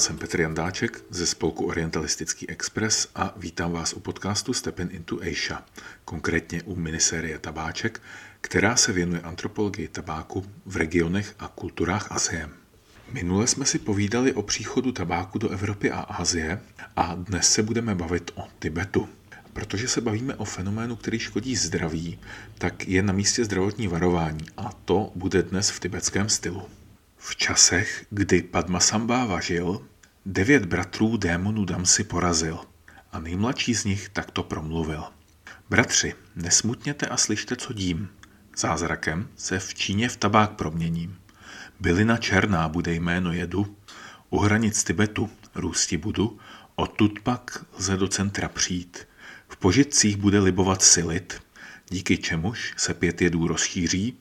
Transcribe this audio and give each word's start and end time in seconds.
Jsem 0.00 0.18
Petr 0.18 0.40
Jandáček 0.40 1.04
ze 1.10 1.26
spolku 1.26 1.66
Orientalistický 1.66 2.50
Express 2.50 3.08
a 3.14 3.34
vítám 3.36 3.72
vás 3.72 3.92
u 3.92 4.00
podcastu 4.00 4.52
Step 4.52 4.80
into 4.80 5.20
Asia, 5.22 5.64
konkrétně 6.04 6.62
u 6.62 6.76
minisérie 6.76 7.38
Tabáček, 7.38 8.02
která 8.40 8.76
se 8.76 8.92
věnuje 8.92 9.20
antropologii 9.20 9.88
tabáku 9.88 10.46
v 10.66 10.76
regionech 10.76 11.34
a 11.38 11.48
kulturách 11.48 12.12
Asie. 12.12 12.48
Minule 13.12 13.46
jsme 13.46 13.64
si 13.64 13.78
povídali 13.78 14.32
o 14.32 14.42
příchodu 14.42 14.92
tabáku 14.92 15.38
do 15.38 15.48
Evropy 15.48 15.90
a 15.90 16.00
Asie 16.00 16.60
a 16.96 17.14
dnes 17.14 17.52
se 17.52 17.62
budeme 17.62 17.94
bavit 17.94 18.30
o 18.34 18.48
Tibetu. 18.58 19.08
Protože 19.52 19.88
se 19.88 20.00
bavíme 20.00 20.34
o 20.34 20.44
fenoménu, 20.44 20.96
který 20.96 21.18
škodí 21.18 21.56
zdraví, 21.56 22.18
tak 22.58 22.88
je 22.88 23.02
na 23.02 23.12
místě 23.12 23.44
zdravotní 23.44 23.88
varování 23.88 24.46
a 24.56 24.72
to 24.84 25.12
bude 25.14 25.42
dnes 25.42 25.70
v 25.70 25.80
tibetském 25.80 26.28
stylu. 26.28 26.62
V 27.22 27.36
časech, 27.36 28.06
kdy 28.10 28.42
Padmasambhava 28.42 29.40
žil, 29.40 29.82
devět 30.26 30.64
bratrů 30.66 31.16
démonů 31.16 31.64
Damsi 31.64 32.04
porazil 32.04 32.58
a 33.12 33.20
nejmladší 33.20 33.74
z 33.74 33.84
nich 33.84 34.08
takto 34.08 34.42
promluvil. 34.42 35.04
Bratři, 35.70 36.14
nesmutněte 36.36 37.06
a 37.06 37.16
slyšte, 37.16 37.56
co 37.56 37.72
dím. 37.72 38.08
Zázrakem 38.56 39.28
se 39.36 39.58
v 39.58 39.74
Číně 39.74 40.08
v 40.08 40.16
tabák 40.16 40.50
proměním. 40.50 41.18
Bylina 41.80 42.16
černá 42.16 42.68
bude 42.68 42.94
jméno 42.94 43.32
jedu, 43.32 43.76
u 44.30 44.38
hranic 44.38 44.84
Tibetu 44.84 45.30
růsti 45.54 45.96
budu, 45.96 46.38
odtud 46.74 47.20
pak 47.20 47.64
lze 47.78 47.96
do 47.96 48.08
centra 48.08 48.48
přijít. 48.48 49.08
V 49.48 49.56
požitcích 49.56 50.16
bude 50.16 50.38
libovat 50.38 50.82
silit, 50.82 51.42
díky 51.88 52.18
čemuž 52.18 52.74
se 52.76 52.94
pět 52.94 53.22
jedů 53.22 53.48
rozšíří 53.48 54.18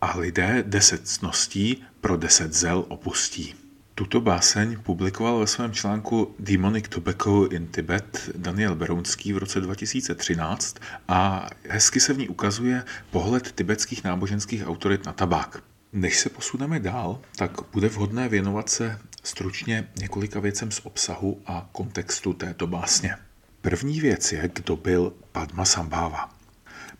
a 0.00 0.18
lidé 0.18 0.64
deset 0.66 1.08
cností 1.08 1.84
pro 2.00 2.16
deset 2.16 2.52
zel 2.52 2.84
opustí. 2.88 3.61
Tuto 4.02 4.20
báseň 4.20 4.82
publikoval 4.82 5.38
ve 5.38 5.46
svém 5.46 5.72
článku 5.72 6.34
Demonic 6.38 6.88
Tobacco 6.88 7.48
in 7.48 7.66
Tibet 7.66 8.30
Daniel 8.36 8.74
Berounský 8.74 9.32
v 9.32 9.38
roce 9.38 9.60
2013 9.60 10.76
a 11.08 11.46
hezky 11.68 12.00
se 12.00 12.12
v 12.12 12.18
ní 12.18 12.28
ukazuje 12.28 12.84
pohled 13.10 13.52
tibetských 13.52 14.04
náboženských 14.04 14.66
autorit 14.66 15.06
na 15.06 15.12
tabák. 15.12 15.62
Než 15.92 16.18
se 16.18 16.28
posuneme 16.28 16.80
dál, 16.80 17.20
tak 17.36 17.50
bude 17.72 17.88
vhodné 17.88 18.28
věnovat 18.28 18.68
se 18.68 18.98
stručně 19.22 19.88
několika 19.98 20.40
věcem 20.40 20.70
z 20.70 20.80
obsahu 20.82 21.42
a 21.46 21.68
kontextu 21.72 22.32
této 22.32 22.66
básně. 22.66 23.16
První 23.60 24.00
věc 24.00 24.32
je, 24.32 24.50
kdo 24.54 24.76
byl 24.76 25.12
Padma 25.32 25.64
Sambhava. 25.64 26.41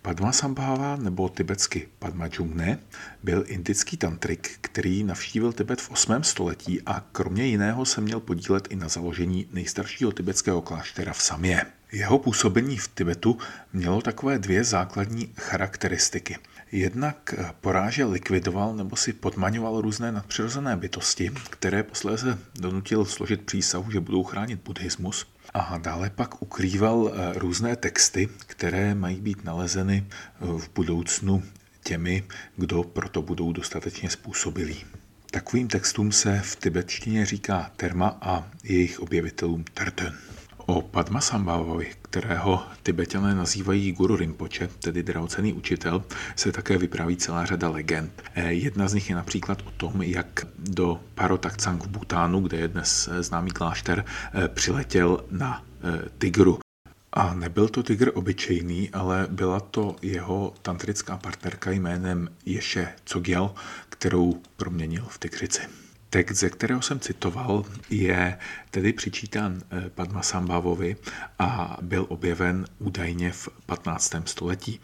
Padmasambhava 0.02 0.96
nebo 0.96 1.28
tibetsky 1.28 1.88
Padmajungne 1.98 2.78
byl 3.22 3.44
indický 3.46 3.96
tantrik, 3.96 4.50
který 4.60 5.04
navštívil 5.04 5.52
Tibet 5.52 5.80
v 5.80 5.90
8. 5.90 6.24
století 6.24 6.82
a 6.86 7.04
kromě 7.12 7.46
jiného 7.46 7.84
se 7.84 8.00
měl 8.00 8.20
podílet 8.20 8.68
i 8.70 8.76
na 8.76 8.88
založení 8.88 9.48
nejstaršího 9.52 10.12
tibetského 10.12 10.62
kláštera 10.62 11.12
v 11.12 11.22
Samě. 11.22 11.66
Jeho 11.92 12.18
působení 12.18 12.76
v 12.76 12.88
Tibetu 12.88 13.38
mělo 13.72 14.00
takové 14.00 14.38
dvě 14.38 14.64
základní 14.64 15.32
charakteristiky. 15.36 16.36
Jednak 16.72 17.34
porážel, 17.60 18.10
likvidoval 18.10 18.76
nebo 18.76 18.96
si 18.96 19.12
podmaňoval 19.12 19.80
různé 19.80 20.12
nadpřirozené 20.12 20.76
bytosti, 20.76 21.30
které 21.50 21.82
posléze 21.82 22.38
donutil 22.54 23.04
složit 23.04 23.42
přísahu, 23.42 23.90
že 23.90 24.00
budou 24.00 24.24
chránit 24.24 24.60
buddhismus. 24.64 25.31
A 25.54 25.78
dále 25.78 26.10
pak 26.10 26.42
ukrýval 26.42 27.12
eh, 27.14 27.38
různé 27.38 27.76
texty, 27.76 28.28
které 28.46 28.94
mají 28.94 29.20
být 29.20 29.44
nalezeny 29.44 30.06
eh, 30.06 30.46
v 30.46 30.70
budoucnu 30.74 31.42
těmi, 31.84 32.24
kdo 32.56 32.82
proto 32.82 33.22
budou 33.22 33.52
dostatečně 33.52 34.10
způsobilí. 34.10 34.84
Takovým 35.30 35.68
textům 35.68 36.12
se 36.12 36.40
v 36.44 36.56
tibetštině 36.56 37.26
říká 37.26 37.70
terma 37.76 38.18
a 38.20 38.48
jejich 38.64 39.00
objevitelům 39.00 39.64
terten. 39.74 40.18
O 40.66 40.82
Padmasambhavovi, 40.82 41.92
kterého 42.02 42.62
tibetané 42.82 43.34
nazývají 43.34 43.92
Guru 43.92 44.16
Rinpoche, 44.16 44.68
tedy 44.68 45.02
drahocený 45.02 45.52
učitel, 45.52 46.04
se 46.36 46.52
také 46.52 46.78
vypráví 46.78 47.16
celá 47.16 47.46
řada 47.46 47.68
legend. 47.68 48.22
Eh, 48.34 48.52
jedna 48.52 48.88
z 48.88 48.94
nich 48.94 49.10
je 49.10 49.16
například 49.16 49.62
o 49.66 49.70
tom, 49.70 50.02
jak 50.02 50.46
do 50.58 51.00
Parotakcang 51.14 51.84
v 51.84 51.88
Bhutánu, 51.88 52.40
kde 52.40 52.58
je 52.58 52.68
dnes 52.68 53.08
eh, 53.12 53.22
známý 53.22 53.50
klášter, 53.50 54.04
eh, 54.34 54.48
přiletěl 54.48 55.24
na 55.30 55.64
tygru. 56.18 56.58
A 57.12 57.34
nebyl 57.34 57.68
to 57.68 57.82
tygr 57.82 58.10
obyčejný, 58.14 58.90
ale 58.90 59.26
byla 59.30 59.60
to 59.60 59.96
jeho 60.02 60.54
tantrická 60.62 61.16
partnerka 61.16 61.70
jménem 61.70 62.28
Ješe 62.46 62.88
Cogyal, 63.04 63.54
kterou 63.88 64.40
proměnil 64.56 65.04
v 65.08 65.18
tygřici. 65.18 65.81
Text, 66.12 66.38
ze 66.38 66.50
kterého 66.50 66.82
jsem 66.82 67.00
citoval, 67.00 67.64
je 67.90 68.38
tedy 68.70 68.92
přičítán 68.92 69.62
eh, 69.70 69.90
Padmasambhavovi 69.90 70.96
a 71.38 71.76
byl 71.82 72.06
objeven 72.08 72.66
údajně 72.78 73.32
v 73.32 73.48
15. 73.66 74.14
století. 74.24 74.80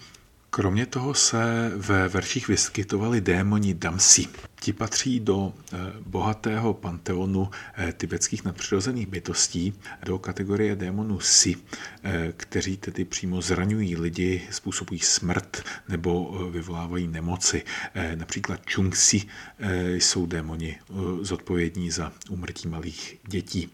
Kromě 0.58 0.86
toho 0.86 1.14
se 1.14 1.72
ve 1.76 2.08
verších 2.08 2.48
vyskytovali 2.48 3.20
démoni 3.20 3.74
Damsi. 3.74 4.26
Ti 4.60 4.72
patří 4.72 5.20
do 5.20 5.52
eh, 5.72 5.76
bohatého 6.00 6.74
panteonu 6.74 7.50
eh, 7.76 7.92
tibetských 7.92 8.44
nadpřirozených 8.44 9.06
bytostí, 9.06 9.72
do 10.04 10.18
kategorie 10.18 10.76
démonů 10.76 11.20
Si, 11.20 11.54
eh, 12.02 12.32
kteří 12.36 12.76
tedy 12.76 13.04
přímo 13.04 13.42
zraňují 13.42 13.96
lidi, 13.96 14.42
způsobují 14.50 15.00
smrt 15.00 15.62
nebo 15.88 16.38
vyvolávají 16.50 17.06
nemoci. 17.06 17.62
Například 18.14 18.60
Chungsi 18.74 19.22
jsou 19.92 20.26
démoni 20.26 20.78
zodpovědní 21.20 21.90
za 21.90 22.12
umrtí 22.30 22.68
malých 22.68 23.16
dětí. 23.28 23.68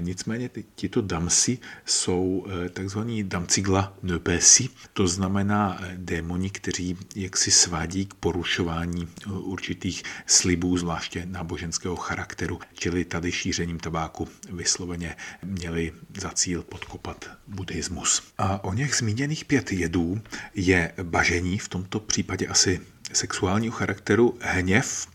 Nicméně 0.00 0.50
tito 0.74 1.00
Damsi 1.00 1.58
jsou 1.84 2.46
takzvaní 2.72 3.24
Damcigla 3.24 3.94
Nöbesi, 4.02 4.68
to 4.92 5.08
znamená 5.08 5.80
démoni, 5.96 6.25
kteří 6.50 6.96
jaksi 7.14 7.50
svádí 7.50 8.06
k 8.06 8.14
porušování 8.14 9.08
určitých 9.26 10.02
slibů, 10.26 10.78
zvláště 10.78 11.26
náboženského 11.26 11.96
charakteru, 11.96 12.60
čili 12.74 13.04
tady 13.04 13.32
šířením 13.32 13.78
tabáku 13.78 14.28
vysloveně 14.50 15.16
měli 15.42 15.92
za 16.20 16.30
cíl 16.30 16.62
podkopat 16.62 17.30
buddhismus. 17.46 18.22
A 18.38 18.64
o 18.64 18.74
něch 18.74 18.94
zmíněných 18.94 19.44
pět 19.44 19.72
jedů 19.72 20.20
je 20.54 20.92
bažení, 21.02 21.58
v 21.58 21.68
tomto 21.68 22.00
případě 22.00 22.46
asi 22.46 22.80
sexuálního 23.12 23.74
charakteru, 23.74 24.38
hněv, 24.40 25.08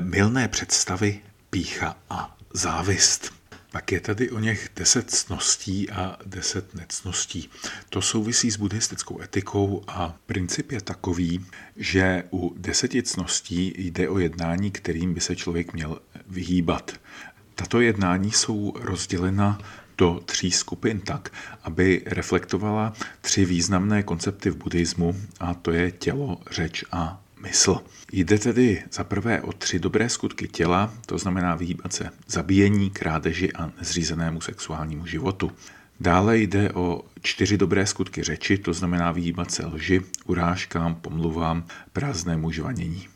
milné 0.00 0.48
představy, 0.48 1.20
pícha 1.50 1.96
a 2.10 2.36
závist. 2.54 3.32
Pak 3.74 3.92
je 3.92 4.00
tady 4.00 4.30
o 4.30 4.38
něch 4.38 4.68
deset 4.76 5.10
cností 5.10 5.90
a 5.90 6.18
deset 6.26 6.74
necností. 6.74 7.50
To 7.90 8.02
souvisí 8.02 8.50
s 8.50 8.56
buddhistickou 8.56 9.22
etikou 9.22 9.84
a 9.88 10.16
princip 10.26 10.72
je 10.72 10.80
takový, 10.80 11.46
že 11.76 12.24
u 12.32 12.54
deseti 12.56 13.02
cností 13.02 13.74
jde 13.76 14.08
o 14.08 14.18
jednání, 14.18 14.70
kterým 14.70 15.14
by 15.14 15.20
se 15.20 15.36
člověk 15.36 15.72
měl 15.72 15.98
vyhýbat. 16.28 16.92
Tato 17.54 17.80
jednání 17.80 18.32
jsou 18.32 18.72
rozdělena 18.76 19.58
do 19.98 20.20
tří 20.24 20.50
skupin 20.50 21.00
tak, 21.00 21.32
aby 21.62 22.02
reflektovala 22.06 22.92
tři 23.20 23.44
významné 23.44 24.02
koncepty 24.02 24.50
v 24.50 24.56
buddhismu, 24.56 25.16
a 25.40 25.54
to 25.54 25.70
je 25.70 25.90
tělo, 25.90 26.40
řeč 26.50 26.84
a 26.92 27.23
mysl. 27.44 27.80
Jde 28.12 28.38
tedy 28.38 28.82
za 28.92 29.04
prvé 29.04 29.40
o 29.42 29.52
tři 29.52 29.78
dobré 29.78 30.08
skutky 30.08 30.48
těla, 30.48 30.94
to 31.06 31.18
znamená 31.18 31.54
vyhýbat 31.54 31.92
se 31.92 32.10
zabíjení, 32.26 32.90
krádeži 32.90 33.52
a 33.52 33.70
nezřízenému 33.78 34.40
sexuálnímu 34.40 35.06
životu. 35.06 35.52
Dále 36.00 36.38
jde 36.38 36.72
o 36.72 37.02
čtyři 37.22 37.58
dobré 37.58 37.86
skutky 37.86 38.22
řeči, 38.22 38.58
to 38.58 38.72
znamená 38.72 39.12
vyhýbat 39.12 39.50
se 39.50 39.66
lži, 39.66 40.00
urážkám, 40.26 40.94
pomluvám, 40.94 41.64
prázdnému 41.92 42.50
žvanění. 42.50 43.08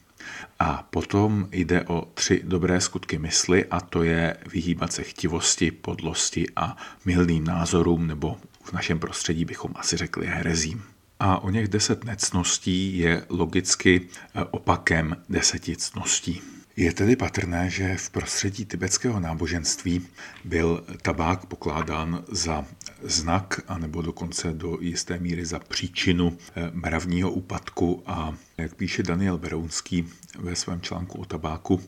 A 0.59 0.89
potom 0.91 1.49
jde 1.53 1.85
o 1.85 2.09
tři 2.15 2.41
dobré 2.45 2.81
skutky 2.81 3.19
mysli 3.19 3.65
a 3.65 3.81
to 3.81 4.03
je 4.03 4.37
vyhýbat 4.53 4.93
se 4.93 5.03
chtivosti, 5.03 5.71
podlosti 5.71 6.47
a 6.57 6.77
milným 7.05 7.45
názorům, 7.45 8.07
nebo 8.07 8.37
v 8.63 8.73
našem 8.73 8.99
prostředí 8.99 9.45
bychom 9.45 9.73
asi 9.77 9.97
řekli 9.97 10.27
herezím. 10.27 10.83
A 11.21 11.39
o 11.39 11.51
něch 11.51 11.69
deset 11.69 12.05
necností 12.05 12.99
je 12.99 13.25
logicky 13.29 14.01
eh, 14.35 14.45
opakem 14.51 15.17
deseti 15.29 15.77
cností. 15.77 16.43
Je 16.77 16.93
tedy 16.93 17.17
patrné, 17.17 17.71
že 17.71 17.97
v 17.97 18.11
prostředí 18.11 18.65
tibetského 18.65 19.21
náboženství 19.21 20.07
byl 20.45 20.85
tabák 21.03 21.47
pokládán 21.47 22.25
za 22.29 22.65
znak, 23.03 23.61
anebo 23.69 24.03
dokonce 24.03 24.53
do 24.53 24.79
jisté 24.81 25.19
míry 25.19 25.47
za 25.47 25.59
příčinu 25.59 26.39
eh, 26.39 26.71
mravního 26.73 27.31
úpadku 27.31 28.03
a 28.07 28.35
jak 28.59 28.75
píše 28.75 29.03
Daniel 29.03 29.39
Berounský 29.39 30.09
ve 30.39 30.57
svém 30.57 30.81
článku 30.81 31.19
o 31.19 31.25
tabáku, 31.25 31.81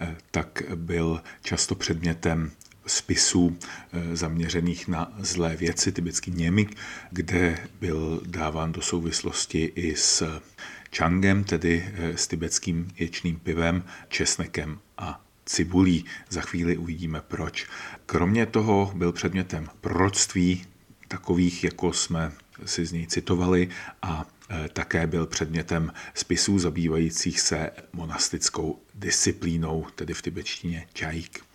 eh, 0.00 0.16
tak 0.30 0.62
byl 0.74 1.22
často 1.42 1.74
předmětem 1.74 2.50
spisů 2.88 3.58
eh, 3.92 4.16
zaměřených 4.16 4.88
na 4.88 5.12
zlé 5.18 5.56
věci, 5.56 5.92
typický 5.92 6.30
Němik, 6.30 6.76
kde 7.10 7.68
byl 7.80 8.22
dáván 8.26 8.72
do 8.72 8.82
souvislosti 8.82 9.72
i 9.74 9.96
s 9.96 10.40
čangem, 10.90 11.44
tedy 11.44 11.92
eh, 11.94 12.16
s 12.16 12.26
tibetským 12.26 12.88
ječným 12.96 13.36
pivem, 13.36 13.84
česnekem 14.08 14.78
a 14.98 15.24
cibulí. 15.46 16.04
Za 16.28 16.40
chvíli 16.40 16.76
uvidíme 16.76 17.20
proč. 17.28 17.66
Kromě 18.06 18.46
toho 18.46 18.92
byl 18.94 19.12
předmětem 19.12 19.68
proroctví, 19.80 20.66
takových, 21.08 21.64
jako 21.64 21.92
jsme 21.92 22.32
si 22.64 22.86
z 22.86 22.92
něj 22.92 23.06
citovali, 23.06 23.68
a 24.02 24.26
e, 24.50 24.68
také 24.68 25.06
byl 25.06 25.26
předmětem 25.26 25.92
spisů 26.14 26.58
zabývajících 26.58 27.40
se 27.40 27.70
monastickou 27.92 28.78
disciplínou, 28.94 29.86
tedy 29.94 30.14
v 30.14 30.22
tibetštině 30.22 30.86
čajík. 30.92 31.47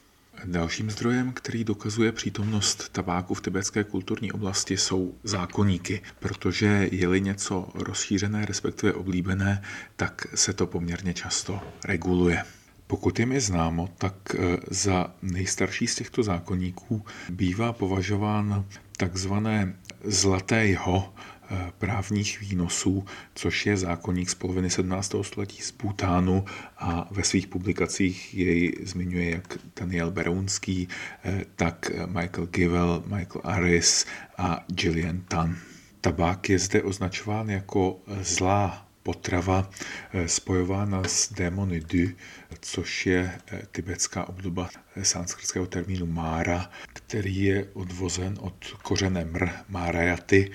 Dalším 0.45 0.90
zdrojem, 0.92 1.34
který 1.34 1.63
dokazuje 1.63 2.12
přítomnost 2.12 2.90
tabáku 2.90 3.34
v 3.34 3.42
tibetské 3.42 3.84
kulturní 3.84 4.31
oblasti, 4.31 4.78
jsou 4.78 5.16
zákoníky, 5.24 6.01
protože 6.19 6.90
je-li 6.92 7.22
něco 7.22 7.69
rozšířené, 7.74 8.45
respektive 8.45 8.94
oblíbené, 8.94 9.62
tak 9.95 10.28
se 10.36 10.54
to 10.54 10.68
poměrně 10.68 11.13
často 11.13 11.62
reguluje. 11.86 12.44
Pokud 12.88 13.19
je 13.19 13.25
mi 13.25 13.40
známo, 13.42 13.90
tak 13.98 14.36
e, 14.36 14.57
za 14.72 15.16
nejstarší 15.22 15.88
z 15.88 15.95
těchto 15.95 16.24
zákonníků 16.24 17.06
bývá 17.30 17.74
považován 17.74 18.66
takzvané 18.98 19.75
zlaté 20.04 20.66
jeho 20.66 21.13
Eh, 21.13 21.33
právních 21.78 22.40
výnosů, 22.40 23.06
což 23.36 23.66
je 23.66 23.78
zákonník 23.78 24.30
z 24.30 24.36
poloviny 24.36 24.69
17. 24.69 25.16
století 25.22 25.62
z 25.62 25.72
Bhutánu 25.72 26.45
a 26.78 27.07
ve 27.12 27.24
svých 27.24 27.48
publikacích 27.48 28.34
jej 28.34 28.78
zmiňuje 28.84 29.30
jak 29.30 29.57
Daniel 29.80 30.12
Berounský, 30.12 30.88
eh, 31.24 31.45
tak 31.56 31.92
Michael 32.06 32.48
Givel, 32.48 33.04
Michael 33.06 33.42
Aris 33.44 34.06
a 34.38 34.66
Gillian 34.68 35.22
Tan. 35.28 35.57
Tabák 36.01 36.50
je 36.50 36.60
zde 36.60 36.84
označován 36.84 37.50
jako 37.50 38.00
zlá 38.22 38.83
potrava 39.04 39.70
eh, 40.14 40.28
spojována 40.28 41.04
s 41.04 41.34
démony 41.34 41.80
du, 41.80 42.12
což 42.60 43.06
je 43.06 43.32
eh, 43.48 43.62
tibetská 43.72 44.30
obdoba 44.30 44.70
eh, 44.96 45.06
sanskritského 45.06 45.68
termínu 45.68 46.06
mára, 46.06 46.72
který 46.94 47.44
je 47.44 47.68
odvozen 47.74 48.38
od 48.42 48.66
kořene 48.82 49.26
mr, 49.26 49.50
márajaty, 49.70 50.52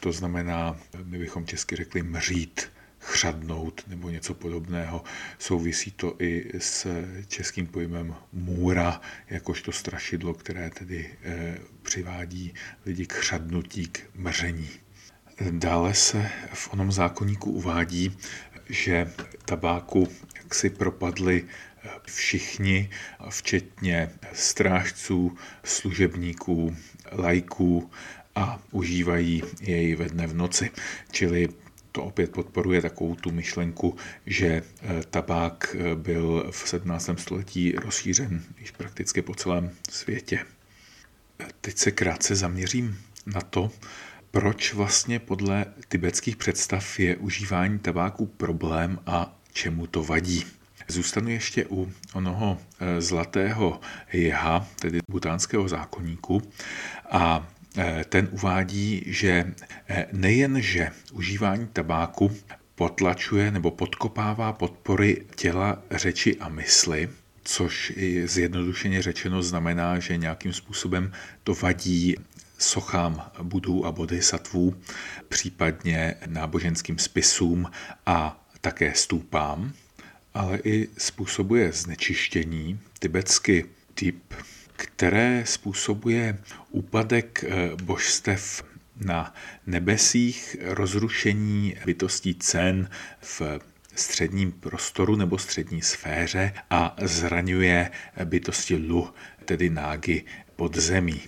to 0.00 0.12
znamená, 0.12 0.76
my 1.04 1.18
bychom 1.18 1.46
česky 1.46 1.76
řekli 1.76 2.02
mřít, 2.02 2.70
chřadnout 2.98 3.84
nebo 3.86 4.10
něco 4.10 4.34
podobného. 4.34 5.04
Souvisí 5.38 5.90
to 5.90 6.16
i 6.18 6.50
s 6.58 6.86
českým 7.26 7.66
pojmem 7.66 8.14
můra, 8.32 9.00
jakožto 9.30 9.72
strašidlo, 9.72 10.34
které 10.34 10.70
tedy 10.70 11.14
přivádí 11.82 12.54
lidi 12.86 13.06
k 13.06 13.12
chřadnutí, 13.12 13.86
k 13.86 14.00
mření. 14.14 14.70
Dále 15.40 15.94
se 15.94 16.30
v 16.52 16.72
onom 16.72 16.92
zákonníku 16.92 17.50
uvádí, 17.50 18.16
že 18.68 19.12
tabáku 19.44 20.08
si 20.52 20.70
propadli 20.70 21.44
všichni, 22.06 22.90
včetně 23.30 24.10
strážců, 24.32 25.36
služebníků, 25.64 26.76
lajků 27.12 27.90
a 28.34 28.62
užívají 28.70 29.42
jej 29.60 29.94
ve 29.94 30.08
dne 30.08 30.26
v 30.26 30.34
noci. 30.34 30.70
Čili 31.10 31.48
to 31.92 32.04
opět 32.04 32.32
podporuje 32.32 32.82
takovou 32.82 33.14
tu 33.14 33.30
myšlenku, 33.30 33.96
že 34.26 34.62
tabák 35.10 35.76
byl 35.94 36.46
v 36.50 36.68
17. 36.68 37.10
století 37.16 37.72
rozšířen 37.72 38.44
již 38.58 38.70
prakticky 38.70 39.22
po 39.22 39.34
celém 39.34 39.70
světě. 39.90 40.44
Teď 41.60 41.78
se 41.78 41.90
krátce 41.90 42.36
zaměřím 42.36 42.98
na 43.26 43.40
to, 43.40 43.70
proč 44.34 44.74
vlastně 44.74 45.18
podle 45.18 45.66
tibetských 45.88 46.36
představ 46.36 47.00
je 47.00 47.16
užívání 47.16 47.78
tabáku 47.78 48.26
problém 48.26 48.98
a 49.06 49.36
čemu 49.52 49.86
to 49.86 50.02
vadí. 50.02 50.44
Zůstanu 50.88 51.28
ještě 51.28 51.66
u 51.70 51.92
onoho 52.12 52.58
e, 52.80 53.00
zlatého 53.00 53.80
jeha, 54.12 54.68
tedy 54.80 54.98
butánského 55.10 55.68
zákonníku, 55.68 56.42
a 57.10 57.48
e, 57.76 58.04
ten 58.04 58.28
uvádí, 58.30 59.02
že 59.06 59.54
e, 59.88 60.06
nejen, 60.12 60.62
že 60.62 60.90
užívání 61.12 61.66
tabáku 61.72 62.30
potlačuje 62.74 63.50
nebo 63.50 63.70
podkopává 63.70 64.52
podpory 64.52 65.26
těla, 65.36 65.82
řeči 65.90 66.36
a 66.36 66.48
mysli, 66.48 67.08
což 67.44 67.92
zjednodušeně 68.24 69.02
řečeno 69.02 69.42
znamená, 69.42 69.98
že 69.98 70.16
nějakým 70.16 70.52
způsobem 70.52 71.12
to 71.44 71.54
vadí 71.54 72.16
sochám 72.58 73.30
budů 73.42 73.86
a 73.86 73.92
bodhisattvů, 73.92 74.74
případně 75.28 76.14
náboženským 76.26 76.98
spisům 76.98 77.70
a 78.06 78.46
také 78.60 78.94
stůpám, 78.94 79.72
ale 80.34 80.58
i 80.64 80.88
způsobuje 80.98 81.72
znečištění, 81.72 82.80
tibetsky 82.98 83.66
typ, 83.94 84.34
které 84.76 85.42
způsobuje 85.46 86.38
úpadek 86.70 87.44
eh, 87.44 87.76
božstev 87.82 88.64
na 88.96 89.34
nebesích, 89.66 90.56
rozrušení 90.60 91.76
bytostí 91.86 92.34
cen 92.34 92.90
v 93.20 93.42
středním 93.94 94.52
prostoru 94.52 95.16
nebo 95.16 95.38
střední 95.38 95.82
sféře 95.82 96.52
a 96.70 96.96
zraňuje 97.02 97.90
bytosti 98.24 98.76
lu, 98.76 99.10
tedy 99.44 99.70
nágy 99.70 100.24
pod 100.56 100.76
zemí. 100.76 101.20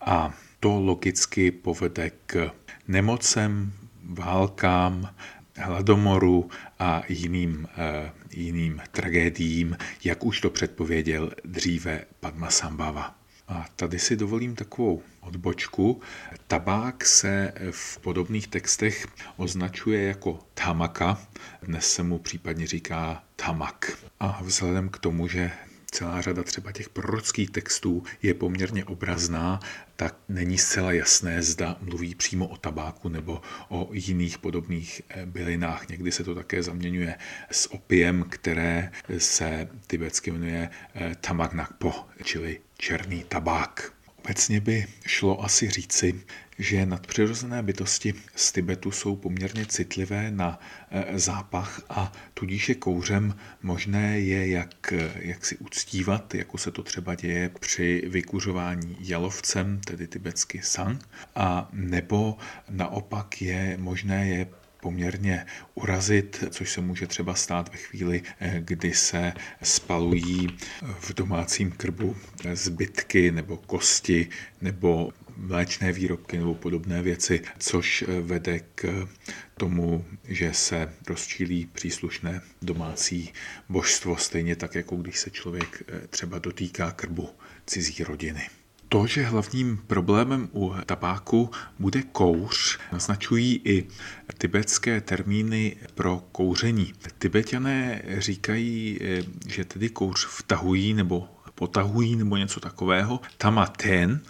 A 0.00 0.34
to 0.64 0.80
logicky 0.80 1.50
povede 1.50 2.10
k 2.26 2.50
nemocem, 2.88 3.72
válkám, 4.04 5.14
hladomoru 5.56 6.50
a 6.78 7.02
jiným, 7.08 7.68
uh, 7.78 8.10
jiným 8.30 8.80
tragédiím, 8.90 9.76
jak 10.04 10.24
už 10.24 10.40
to 10.40 10.50
předpověděl 10.50 11.30
dříve 11.44 12.04
Padmasambhava. 12.20 13.14
A 13.48 13.66
tady 13.76 13.98
si 13.98 14.16
dovolím 14.16 14.54
takovou 14.54 15.02
odbočku. 15.20 16.00
Tabák 16.46 17.04
se 17.04 17.52
v 17.70 17.98
podobných 17.98 18.48
textech 18.48 19.06
označuje 19.36 20.02
jako 20.02 20.38
tamaka, 20.54 21.18
dnes 21.62 21.92
se 21.92 22.02
mu 22.02 22.18
případně 22.18 22.66
říká 22.66 23.22
tamak. 23.36 23.98
A 24.20 24.40
vzhledem 24.42 24.88
k 24.88 24.98
tomu, 24.98 25.28
že 25.28 25.52
celá 25.94 26.20
řada 26.20 26.42
třeba 26.42 26.72
těch 26.72 26.88
prorockých 26.88 27.50
textů 27.50 28.02
je 28.22 28.34
poměrně 28.34 28.84
obrazná, 28.84 29.60
tak 29.96 30.16
není 30.28 30.58
zcela 30.58 30.92
jasné, 30.92 31.42
zda 31.42 31.76
mluví 31.80 32.14
přímo 32.14 32.46
o 32.48 32.56
tabáku 32.56 33.08
nebo 33.08 33.42
o 33.68 33.88
jiných 33.92 34.38
podobných 34.38 35.02
eh, 35.08 35.26
bylinách. 35.26 35.88
Někdy 35.88 36.12
se 36.12 36.24
to 36.24 36.34
také 36.34 36.62
zaměňuje 36.62 37.18
s 37.50 37.72
opiem, 37.72 38.24
které 38.28 38.90
se 39.18 39.68
tibetsky 39.86 40.30
jmenuje 40.30 40.70
eh, 40.94 41.14
tamak 41.20 41.52
nakpo, 41.52 41.94
čili 42.24 42.60
černý 42.78 43.24
tabák. 43.28 43.92
Obecně 44.24 44.60
by 44.60 44.86
šlo 45.06 45.44
asi 45.44 45.70
říci, 45.70 46.20
že 46.58 46.86
nadpřirozené 46.86 47.62
bytosti 47.62 48.14
z 48.36 48.52
Tibetu 48.52 48.90
jsou 48.90 49.16
poměrně 49.16 49.66
citlivé 49.66 50.30
na 50.30 50.60
e, 50.90 51.18
zápach 51.18 51.82
a 51.88 52.12
tudíž 52.34 52.68
je 52.68 52.74
kouřem 52.74 53.34
možné 53.62 54.20
je 54.20 54.48
jak, 54.48 54.92
jak 55.14 55.44
si 55.44 55.56
uctívat, 55.56 56.34
jako 56.34 56.58
se 56.58 56.70
to 56.70 56.82
třeba 56.82 57.14
děje 57.14 57.48
při 57.60 58.02
vykuřování 58.06 58.96
jalovcem, 59.00 59.80
tedy 59.80 60.06
tibetsky 60.06 60.60
sang, 60.62 61.08
a 61.34 61.68
nebo 61.72 62.36
naopak 62.70 63.42
je 63.42 63.76
možné 63.80 64.28
je 64.28 64.46
poměrně 64.80 65.46
urazit, 65.74 66.44
což 66.50 66.70
se 66.70 66.80
může 66.80 67.06
třeba 67.06 67.34
stát 67.34 67.72
ve 67.72 67.76
chvíli, 67.76 68.22
eh, 68.40 68.60
kdy 68.60 68.94
se 68.94 69.32
spalují 69.62 70.48
v 71.00 71.14
domácím 71.14 71.70
krbu 71.70 72.16
zbytky 72.54 73.30
nebo 73.32 73.56
kosti 73.56 74.28
nebo 74.60 75.10
mléčné 75.36 75.92
výrobky 75.92 76.38
nebo 76.38 76.54
podobné 76.54 77.02
věci, 77.02 77.42
což 77.58 78.02
eh, 78.02 78.20
vede 78.20 78.60
k 78.74 79.08
tomu, 79.56 80.04
že 80.24 80.54
se 80.54 80.92
rozčílí 81.06 81.66
příslušné 81.72 82.40
domácí 82.62 83.32
božstvo, 83.68 84.16
stejně 84.16 84.56
tak, 84.56 84.74
jako 84.74 84.96
když 84.96 85.18
se 85.18 85.30
člověk 85.30 85.82
eh, 85.88 86.06
třeba 86.06 86.38
dotýká 86.38 86.90
krbu 86.90 87.28
cizí 87.66 88.04
rodiny. 88.04 88.48
To, 88.88 89.06
že 89.06 89.22
hlavním 89.22 89.76
problémem 89.86 90.48
u 90.52 90.74
tabáku 90.86 91.50
bude 91.78 92.02
kouř, 92.02 92.78
naznačují 92.92 93.60
i 93.64 93.86
tibetské 94.38 95.00
termíny 95.00 95.76
pro 95.94 96.22
kouření. 96.32 96.92
Tibetané 97.18 98.02
říkají, 98.18 99.00
že 99.46 99.64
tedy 99.64 99.88
kouř 99.88 100.26
vtahují 100.26 100.94
nebo 100.94 101.28
potahují 101.54 102.16
nebo 102.16 102.36
něco 102.36 102.60
takového, 102.60 103.20
tamaten, 103.38 104.20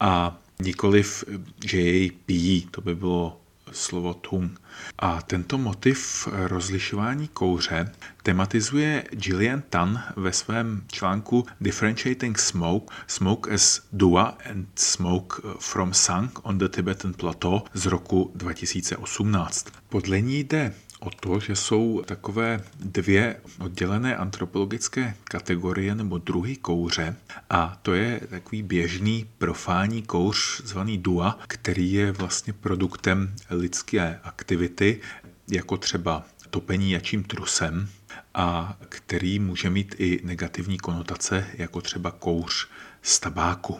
a 0.00 0.42
nikoliv, 0.62 1.24
že 1.64 1.80
jej 1.80 2.10
pijí, 2.10 2.68
to 2.70 2.80
by 2.80 2.94
bylo 2.94 3.40
slovo 3.72 4.14
tung. 4.14 4.60
A 4.98 5.22
tento 5.22 5.58
motiv 5.58 6.28
rozlišování 6.32 7.28
kouře 7.28 7.92
tematizuje 8.22 9.04
Gillian 9.10 9.62
Tan 9.70 10.04
ve 10.16 10.32
svém 10.32 10.82
článku 10.92 11.46
Differentiating 11.60 12.38
Smoke, 12.38 12.94
Smoke 13.06 13.54
as 13.54 13.80
Dua 13.92 14.38
and 14.50 14.66
Smoke 14.74 15.36
from 15.58 15.94
Sang 15.94 16.38
on 16.42 16.58
the 16.58 16.68
Tibetan 16.68 17.14
Plateau 17.14 17.60
z 17.74 17.86
roku 17.86 18.30
2018. 18.34 19.66
Podle 19.88 20.20
ní 20.20 20.40
jde 20.40 20.74
o 21.00 21.10
to, 21.10 21.40
že 21.40 21.56
jsou 21.56 22.02
takové 22.06 22.60
dvě 22.80 23.36
oddělené 23.58 24.16
antropologické 24.16 25.14
kategorie 25.24 25.94
nebo 25.94 26.18
druhy 26.18 26.56
kouře 26.56 27.16
a 27.50 27.78
to 27.82 27.94
je 27.94 28.20
takový 28.30 28.62
běžný 28.62 29.26
profání 29.38 30.02
kouř 30.02 30.60
zvaný 30.64 30.98
dua, 30.98 31.38
který 31.48 31.92
je 31.92 32.12
vlastně 32.12 32.52
produktem 32.52 33.34
lidské 33.50 34.20
aktivity, 34.22 35.00
jako 35.48 35.76
třeba 35.76 36.24
topení 36.50 36.90
jačím 36.90 37.24
trusem 37.24 37.88
a 38.34 38.76
který 38.88 39.38
může 39.38 39.70
mít 39.70 39.94
i 39.98 40.20
negativní 40.24 40.78
konotace, 40.78 41.46
jako 41.54 41.80
třeba 41.80 42.10
kouř 42.10 42.68
z 43.02 43.20
tabáku. 43.20 43.78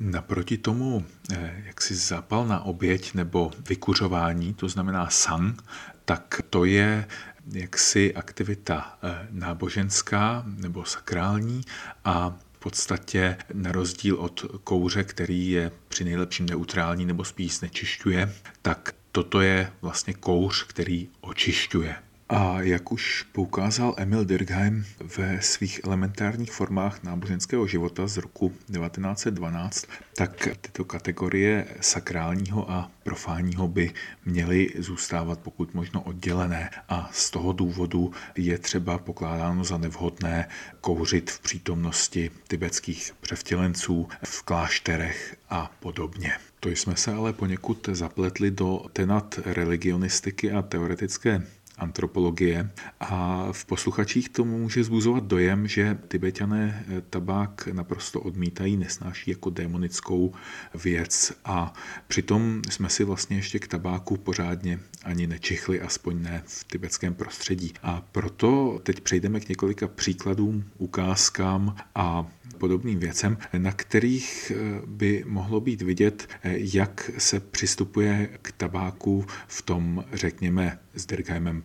Naproti 0.00 0.58
tomu 0.58 1.04
eh, 1.32 1.62
jaksi 1.66 1.94
zápalná 1.94 2.60
oběť 2.60 3.14
nebo 3.14 3.50
vykuřování, 3.68 4.54
to 4.54 4.68
znamená 4.68 5.10
sang, 5.10 5.62
tak 6.06 6.40
to 6.50 6.64
je 6.64 7.06
jaksi 7.52 8.14
aktivita 8.14 8.98
eh, 9.02 9.28
náboženská 9.30 10.44
nebo 10.46 10.84
sakrální 10.84 11.60
a 12.04 12.38
v 12.52 12.58
podstatě 12.58 13.36
na 13.52 13.72
rozdíl 13.72 14.16
od 14.16 14.44
kouře, 14.64 15.04
který 15.04 15.50
je 15.50 15.70
při 15.88 16.04
nejlepším 16.04 16.46
neutrální 16.46 17.06
nebo 17.06 17.24
spíš 17.24 17.56
znečišťuje, 17.56 18.34
tak 18.62 18.94
toto 19.12 19.40
je 19.40 19.72
vlastně 19.82 20.14
kouř, 20.14 20.64
který 20.64 21.08
očišťuje. 21.20 21.96
A 22.28 22.60
jak 22.60 22.92
už 22.92 23.22
poukázal 23.32 23.94
Emil 23.96 24.24
Dirkheim 24.24 24.86
ve 25.16 25.42
svých 25.42 25.80
elementárních 25.84 26.52
formách 26.52 27.02
náboženského 27.02 27.66
života 27.66 28.06
z 28.06 28.16
roku 28.16 28.48
1912, 28.48 29.86
tak 30.16 30.48
tyto 30.60 30.84
kategorie 30.84 31.66
sakrálního 31.80 32.70
a 32.70 32.90
profánního 33.02 33.68
by 33.68 33.92
měly 34.24 34.68
zůstávat 34.78 35.38
pokud 35.38 35.74
možno 35.74 36.02
oddělené 36.02 36.70
a 36.88 37.10
z 37.12 37.30
toho 37.30 37.52
důvodu 37.52 38.12
je 38.36 38.58
třeba 38.58 38.98
pokládáno 38.98 39.64
za 39.64 39.78
nevhodné 39.78 40.48
kouřit 40.80 41.30
v 41.30 41.40
přítomnosti 41.40 42.30
tibetských 42.48 43.12
převtělenců 43.20 44.08
v 44.24 44.42
klášterech 44.42 45.36
a 45.50 45.72
podobně. 45.80 46.32
To 46.60 46.68
jsme 46.68 46.96
se 46.96 47.12
ale 47.12 47.32
poněkud 47.32 47.88
zapletli 47.92 48.50
do 48.50 48.80
tenat 48.92 49.38
religionistiky 49.44 50.52
a 50.52 50.62
teoretické 50.62 51.42
antropologie 51.78 52.70
a 53.00 53.48
v 53.52 53.64
posluchačích 53.64 54.28
to 54.28 54.44
může 54.44 54.84
zbuzovat 54.84 55.24
dojem, 55.24 55.66
že 55.66 55.98
tibetané 56.08 56.84
tabák 57.10 57.68
naprosto 57.72 58.20
odmítají, 58.20 58.76
nesnáší 58.76 59.30
jako 59.30 59.50
démonickou 59.50 60.32
věc 60.74 61.32
a 61.44 61.72
přitom 62.06 62.62
jsme 62.70 62.88
si 62.88 63.04
vlastně 63.04 63.36
ještě 63.36 63.58
k 63.58 63.68
tabáku 63.68 64.16
pořádně 64.16 64.80
ani 65.04 65.26
nečichli, 65.26 65.80
aspoň 65.80 66.22
ne 66.22 66.42
v 66.46 66.64
tibetském 66.64 67.14
prostředí. 67.14 67.72
A 67.82 68.02
proto 68.12 68.80
teď 68.82 69.00
přejdeme 69.00 69.40
k 69.40 69.48
několika 69.48 69.88
příkladům, 69.88 70.64
ukázkám 70.78 71.76
a 71.94 72.26
podobným 72.58 72.98
věcem, 72.98 73.38
na 73.58 73.72
kterých 73.72 74.52
by 74.86 75.24
mohlo 75.26 75.60
být 75.60 75.82
vidět, 75.82 76.28
jak 76.44 77.10
se 77.18 77.40
přistupuje 77.40 78.38
k 78.42 78.52
tabáku 78.52 79.26
v 79.46 79.62
tom, 79.62 80.04
řekněme, 80.12 80.78
s 80.94 81.06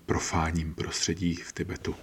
profáním 0.06 0.74
prostředí 0.74 1.36
v 1.36 1.54
Tibetu. 1.54 1.96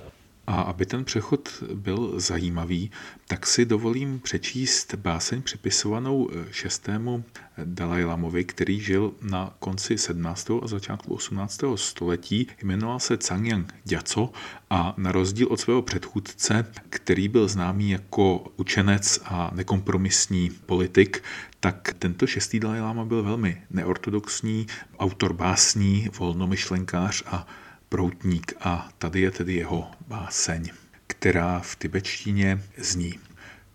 A 0.49 0.61
aby 0.61 0.87
ten 0.87 1.05
přechod 1.05 1.63
byl 1.75 2.13
zajímavý, 2.21 2.91
tak 3.27 3.47
si 3.47 3.65
dovolím 3.65 4.21
přečíst 4.21 4.95
báseň 4.95 5.43
připisovanou 5.43 6.29
šestému 6.51 7.25
Dalajlamovi, 7.65 8.45
který 8.45 8.81
žil 8.81 9.13
na 9.23 9.55
konci 9.59 9.99
17. 9.99 10.51
a 10.63 10.67
začátku 10.67 11.15
18. 11.15 11.61
století. 11.75 12.47
Jmenoval 12.63 13.01
se 13.01 13.17
Cangyang 13.17 13.75
Gyatso 13.85 14.33
a 14.71 14.95
na 14.97 15.13
rozdíl 15.13 15.47
od 15.51 15.61
svého 15.61 15.83
předchůdce, 15.83 16.67
který 16.91 17.29
byl 17.29 17.49
známý 17.49 17.91
jako 17.91 18.45
učenec 18.57 19.21
a 19.25 19.51
nekompromisní 19.55 20.51
politik, 20.67 21.23
tak 21.61 21.95
tento 21.99 22.27
šestý 22.27 22.61
Dalajlama 22.61 23.05
byl 23.05 23.23
velmi 23.23 23.63
neortodoxní, 23.71 24.67
autor 24.99 25.33
básní, 25.33 26.09
volnomyšlenkář 26.19 27.23
a 27.27 27.47
proutník 27.89 28.53
a 28.61 28.89
tady 28.99 29.21
je 29.21 29.31
tedy 29.31 29.55
jeho 29.55 29.91
báseň, 30.09 30.71
která 31.07 31.61
v 31.61 31.77
tibetštině 31.77 32.63
zní. 32.77 33.19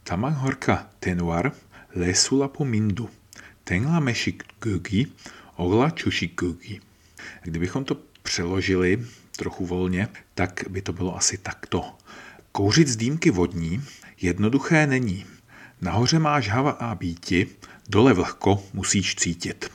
Tamang 0.04 0.38
horka 0.38 0.90
tenuar 1.00 1.52
lesulapu 1.96 2.66
mindu, 2.66 3.10
tengla 3.64 4.00
mešik 4.00 4.44
gugi, 4.62 5.08
ogla 5.56 5.90
čuši 5.90 6.28
gugi. 6.28 6.82
Kdybychom 7.44 7.84
to 7.84 7.98
přeložili 8.24 9.06
trochu 9.32 9.66
volně, 9.66 10.08
tak 10.34 10.64
by 10.70 10.82
to 10.82 10.94
bylo 10.94 11.18
asi 11.18 11.38
takto. 11.38 11.96
Kouřit 12.52 12.88
z 12.88 12.96
dýmky 12.96 13.32
vodní 13.32 13.84
jednoduché 14.22 14.88
není. 14.88 15.26
Nahoře 15.82 16.20
máš 16.20 16.50
hava 16.50 16.72
a 16.72 16.96
býti, 16.96 17.48
dole 17.90 18.14
vlhko 18.14 18.64
musíš 18.74 19.16
cítit. 19.16 19.72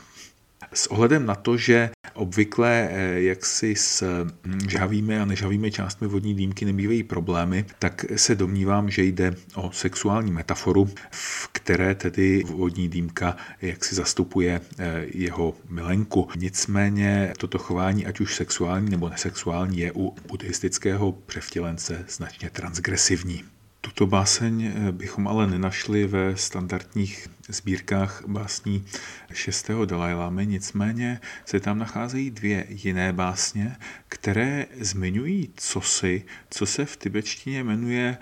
S 0.73 0.87
ohledem 0.87 1.27
na 1.27 1.35
to, 1.35 1.57
že 1.57 1.91
obvykle 2.19 2.89
eh, 2.91 3.21
jaksi 3.23 3.75
s 3.75 4.25
hm, 4.45 4.61
žhavými 4.71 5.21
a 5.21 5.25
nežhavými 5.25 5.71
částmi 5.71 6.09
vodní 6.09 6.35
dýmky 6.35 6.65
nebývají 6.65 7.03
problémy, 7.03 7.65
tak 7.79 8.05
se 8.17 8.35
domnívám, 8.35 8.91
že 8.91 9.03
jde 9.03 9.35
o 9.55 9.73
sexuální 9.73 10.33
metaforu, 10.33 10.91
v 11.11 11.49
které 11.53 11.95
tedy 11.95 12.43
vodní 12.47 12.89
dýmka 12.89 13.37
jaksi 13.63 13.95
zastupuje 13.95 14.61
eh, 14.79 15.05
jeho 15.15 15.55
milenku. 15.69 16.29
Nicméně 16.37 17.33
toto 17.39 17.59
chování, 17.59 18.07
ať 18.07 18.21
už 18.21 18.37
sexuální 18.37 18.91
nebo 18.91 19.09
nesexuální, 19.09 19.79
je 19.79 19.93
u 19.95 20.15
buddhistického 20.29 21.13
převtělence 21.13 22.05
značně 22.09 22.51
transgresivní. 22.51 23.58
Tuto 23.89 24.07
báseň 24.07 24.63
eh, 24.65 24.93
bychom 24.93 25.29
ale 25.29 25.47
nenašli 25.47 26.07
ve 26.07 26.37
standardních 26.37 27.29
sbírkách 27.49 28.23
básní 28.27 28.85
6. 29.33 29.71
Dalajlámy, 29.85 30.47
nicméně 30.47 31.21
se 31.45 31.61
tam 31.61 31.79
nacházejí 31.79 32.31
dvě 32.31 32.67
jiné 32.69 33.13
básně, 33.13 33.77
které 34.09 34.67
zmiňují 34.81 35.53
cosi, 35.57 36.25
co 36.51 36.67
se 36.67 36.85
v 36.85 36.97
tibetštině 36.97 37.65
jmenuje 37.65 38.19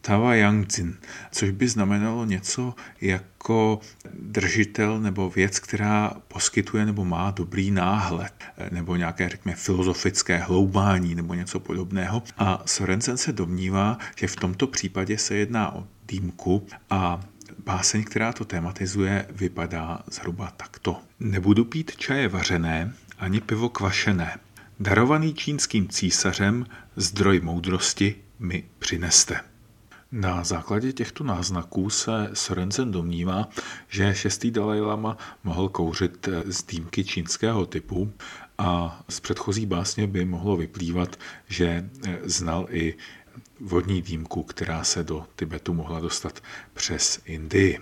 Tava 0.00 0.34
Yangzin, 0.34 0.96
což 1.32 1.50
by 1.50 1.68
znamenalo 1.68 2.24
něco 2.24 2.74
jako 3.00 3.80
držitel 4.14 5.00
nebo 5.00 5.30
věc, 5.30 5.58
která 5.58 6.12
poskytuje 6.28 6.86
nebo 6.86 7.04
má 7.04 7.30
dobrý 7.30 7.70
náhled, 7.70 8.34
nebo 8.70 8.96
nějaké, 8.96 9.28
řekněme, 9.28 9.56
filozofické 9.56 10.36
hloubání 10.36 11.14
nebo 11.14 11.34
něco 11.34 11.60
podobného. 11.60 12.22
A 12.38 12.62
Sorensen 12.66 13.16
se 13.16 13.32
domnívá, 13.32 13.98
že 14.16 14.26
v 14.26 14.36
tomto 14.36 14.66
případě 14.66 15.18
se 15.18 15.34
jedná 15.34 15.74
o 15.74 15.86
dýmku 16.08 16.66
a 16.90 17.20
Báseň, 17.64 18.04
která 18.04 18.32
to 18.32 18.44
tematizuje, 18.44 19.26
vypadá 19.30 20.02
zhruba 20.10 20.52
takto. 20.56 20.96
Nebudu 21.20 21.64
pít 21.64 21.96
čaje 21.96 22.28
vařené, 22.28 22.92
ani 23.18 23.40
pivo 23.40 23.68
kvašené. 23.68 24.38
Darovaný 24.80 25.34
čínským 25.34 25.88
císařem 25.88 26.66
zdroj 26.96 27.40
moudrosti 27.40 28.14
mi 28.38 28.64
přineste. 28.78 29.40
Na 30.12 30.44
základě 30.44 30.92
těchto 30.92 31.24
náznaků 31.24 31.90
se 31.90 32.30
Sorensen 32.32 32.90
domnívá, 32.92 33.48
že 33.88 34.14
šestý 34.14 34.50
Dalai 34.50 34.80
Lama 34.80 35.16
mohl 35.44 35.68
kouřit 35.68 36.28
z 36.44 36.62
dýmky 36.62 37.04
čínského 37.04 37.66
typu 37.66 38.12
a 38.58 39.00
z 39.08 39.20
předchozí 39.20 39.66
básně 39.66 40.06
by 40.06 40.24
mohlo 40.24 40.56
vyplývat, 40.56 41.16
že 41.48 41.90
znal 42.24 42.66
i 42.70 42.96
vodní 43.60 44.02
dýmku, 44.02 44.42
která 44.42 44.84
se 44.84 45.04
do 45.04 45.26
Tibetu 45.36 45.74
mohla 45.74 46.00
dostat 46.00 46.42
přes 46.72 47.20
Indii. 47.24 47.78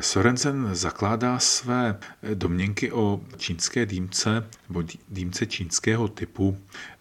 Sorensen 0.00 0.68
zakládá 0.72 1.38
své 1.38 1.98
domněnky 2.34 2.92
o 2.92 3.20
čínské 3.36 3.86
dýmce 3.86 4.48
nebo 4.68 4.82
dýmce 5.08 5.46
čínského 5.46 6.08
typu 6.08 6.58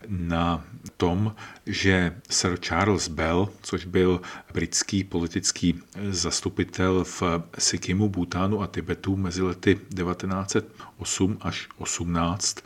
na 0.08 0.64
tom, 0.98 1.36
že 1.66 2.16
Sir 2.30 2.58
Charles 2.58 3.08
Bell, 3.08 3.50
což 3.62 3.86
byl 3.86 4.22
britský 4.54 5.04
politický 5.04 5.80
zastupitel 6.10 7.04
v 7.04 7.24
Sikimu, 7.58 8.10
Bhutánu 8.10 8.62
a 8.62 8.68
Tibetu 8.68 9.16
mezi 9.16 9.42
lety 9.42 9.76
1908 9.76 11.38
až 11.42 11.68
18, 11.78 12.58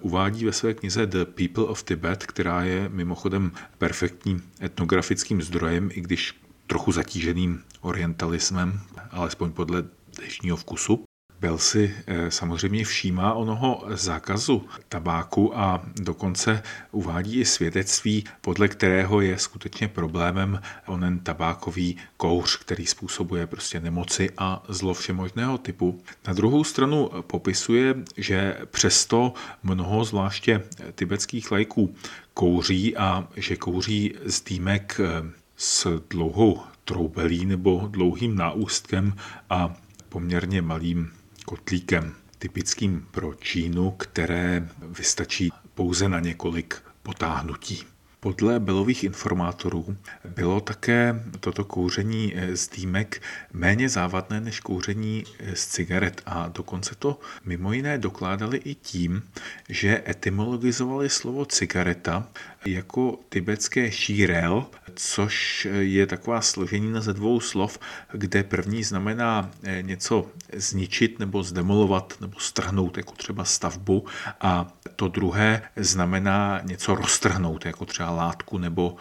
uvádí 0.00 0.44
ve 0.44 0.52
své 0.52 0.74
knize 0.74 1.06
The 1.06 1.24
People 1.24 1.64
of 1.64 1.82
Tibet, 1.82 2.26
která 2.26 2.64
je 2.64 2.88
mimochodem 2.88 3.52
perfektním 3.78 4.42
etnografickým 4.62 5.42
zdrojem, 5.42 5.90
i 5.92 6.00
když 6.00 6.41
trochu 6.72 6.92
zatíženým 6.92 7.60
orientalismem, 7.80 8.80
alespoň 9.10 9.52
podle 9.52 9.84
dnešního 10.18 10.56
vkusu. 10.56 11.04
Bell 11.40 11.58
si 11.58 11.94
eh, 12.06 12.30
samozřejmě 12.30 12.84
všímá 12.84 13.34
onoho 13.34 13.84
zákazu 13.88 14.66
tabáku 14.88 15.58
a 15.58 15.84
dokonce 16.00 16.62
uvádí 16.92 17.40
i 17.40 17.44
svědectví, 17.44 18.24
podle 18.40 18.68
kterého 18.68 19.20
je 19.20 19.38
skutečně 19.38 19.88
problémem 19.88 20.60
onen 20.86 21.18
tabákový 21.18 21.96
kouř, 22.16 22.56
který 22.56 22.86
způsobuje 22.86 23.46
prostě 23.46 23.80
nemoci 23.80 24.30
a 24.38 24.62
zlo 24.68 24.94
všemožného 24.94 25.58
typu. 25.58 26.00
Na 26.26 26.32
druhou 26.32 26.64
stranu 26.64 27.10
popisuje, 27.20 27.94
že 28.16 28.58
přesto 28.70 29.32
mnoho 29.62 30.04
zvláště 30.04 30.62
tibetských 30.94 31.52
lajků 31.52 31.94
kouří 32.34 32.96
a 32.96 33.28
že 33.36 33.56
kouří 33.56 34.14
z 34.24 34.40
dýmek 34.40 35.00
eh, 35.00 35.41
s 35.56 36.02
dlouhou 36.10 36.60
troubelí 36.84 37.46
nebo 37.46 37.88
dlouhým 37.90 38.36
náustkem 38.36 39.16
a 39.50 39.76
poměrně 40.08 40.62
malým 40.62 41.12
kotlíkem, 41.44 42.14
typickým 42.38 43.06
pro 43.10 43.34
Čínu, 43.34 43.90
které 43.90 44.68
vystačí 44.78 45.52
pouze 45.74 46.08
na 46.08 46.20
několik 46.20 46.82
potáhnutí. 47.02 47.82
Podle 48.20 48.60
Belových 48.60 49.04
informátorů 49.04 49.96
bylo 50.24 50.60
také 50.60 51.24
toto 51.40 51.64
kouření 51.64 52.34
z 52.54 52.68
dýmek 52.68 53.22
méně 53.52 53.88
závadné 53.88 54.40
než 54.40 54.60
kouření 54.60 55.24
z 55.54 55.66
cigaret 55.66 56.22
a 56.26 56.48
dokonce 56.48 56.94
to 56.94 57.20
mimo 57.44 57.72
jiné 57.72 57.98
dokládali 57.98 58.58
i 58.58 58.74
tím, 58.74 59.22
že 59.68 60.02
etymologizovali 60.08 61.10
slovo 61.10 61.44
cigareta 61.44 62.28
jako 62.64 63.18
tibetské 63.28 63.90
šírel, 63.90 64.66
což 64.94 65.68
je 65.80 66.06
taková 66.06 66.40
složenina 66.40 67.00
ze 67.00 67.12
dvou 67.12 67.40
slov, 67.40 67.78
kde 68.12 68.42
první 68.42 68.84
znamená 68.84 69.50
něco 69.80 70.26
zničit 70.52 71.18
nebo 71.18 71.42
zdemolovat 71.42 72.16
nebo 72.20 72.40
strhnout, 72.40 72.96
jako 72.96 73.12
třeba 73.12 73.44
stavbu, 73.44 74.06
a 74.40 74.72
to 74.96 75.08
druhé 75.08 75.62
znamená 75.76 76.60
něco 76.64 76.94
roztrhnout, 76.94 77.66
jako 77.66 77.84
třeba 77.84 78.10
látku 78.10 78.58
nebo 78.58 78.96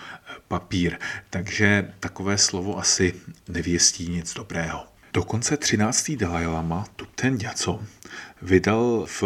papír. 0.48 0.98
Takže 1.30 1.94
takové 2.00 2.38
slovo 2.38 2.80
asi 2.80 3.14
nevěstí 3.48 4.10
nic 4.10 4.34
dobrého. 4.34 4.86
Dokonce 5.14 5.58
13. 5.58 6.12
Dalai 6.12 6.46
Lama, 6.46 6.86
ten 7.16 7.38
Gyatso, 7.38 7.80
vydal 8.42 9.06
v 9.22 9.24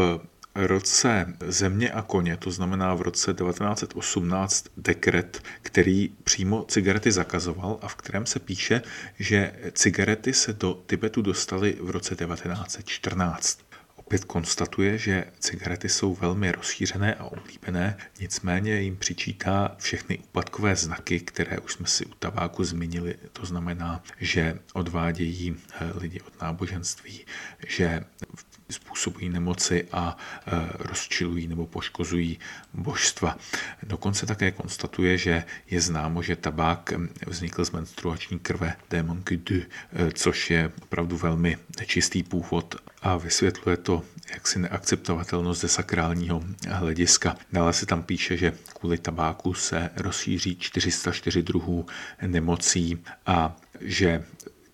roce 0.55 1.33
Země 1.47 1.91
a 1.91 2.01
koně, 2.01 2.37
to 2.37 2.51
znamená 2.51 2.93
v 2.93 3.01
roce 3.01 3.33
1918 3.33 4.65
dekret, 4.77 5.43
který 5.61 6.09
přímo 6.23 6.65
cigarety 6.67 7.11
zakazoval 7.11 7.79
a 7.81 7.87
v 7.87 7.95
kterém 7.95 8.25
se 8.25 8.39
píše, 8.39 8.81
že 9.19 9.53
cigarety 9.71 10.33
se 10.33 10.53
do 10.53 10.83
Tibetu 10.87 11.21
dostaly 11.21 11.77
v 11.81 11.89
roce 11.89 12.15
1914. 12.15 13.59
Opět 13.95 14.25
konstatuje, 14.25 14.97
že 14.97 15.25
cigarety 15.39 15.89
jsou 15.89 16.15
velmi 16.15 16.51
rozšířené 16.51 17.15
a 17.15 17.23
oblíbené, 17.23 17.97
nicméně 18.19 18.81
jim 18.81 18.97
přičítá 18.97 19.75
všechny 19.79 20.17
úpadkové 20.17 20.75
znaky, 20.75 21.19
které 21.19 21.57
už 21.57 21.73
jsme 21.73 21.87
si 21.87 22.05
u 22.05 22.13
tabáku 22.19 22.63
zmínili. 22.63 23.15
To 23.33 23.45
znamená, 23.45 24.03
že 24.19 24.59
odvádějí 24.73 25.55
eh, 25.55 25.91
lidi 25.95 26.21
od 26.21 26.41
náboženství, 26.41 27.25
že 27.67 28.03
způsobují 28.69 29.29
nemoci 29.29 29.87
a 29.91 30.17
e, 30.47 30.51
rozčilují 30.73 31.47
nebo 31.47 31.67
poškozují 31.67 32.39
božstva. 32.73 33.37
Dokonce 33.83 34.25
také 34.25 34.51
konstatuje, 34.51 35.17
že 35.17 35.43
je 35.69 35.81
známo, 35.81 36.21
že 36.21 36.35
tabák 36.35 36.93
vznikl 37.27 37.65
z 37.65 37.71
menstruační 37.71 38.39
krve 38.39 38.75
démon 38.89 39.23
du, 39.29 39.55
e, 39.55 39.65
což 40.13 40.51
je 40.51 40.71
opravdu 40.81 41.17
velmi 41.17 41.57
nečistý 41.79 42.23
původ 42.23 42.75
a 43.01 43.17
vysvětluje 43.17 43.77
to 43.77 44.03
jaksi 44.33 44.59
neakceptovatelnost 44.59 45.61
ze 45.61 45.67
sakrálního 45.67 46.43
hlediska. 46.69 47.37
Dále 47.53 47.73
se 47.73 47.85
tam 47.85 48.03
píše, 48.03 48.37
že 48.37 48.53
kvůli 48.79 48.97
tabáku 48.97 49.53
se 49.53 49.89
rozšíří 49.95 50.55
404 50.55 51.43
druhů 51.43 51.85
nemocí 52.21 53.03
a 53.25 53.55
že 53.81 54.23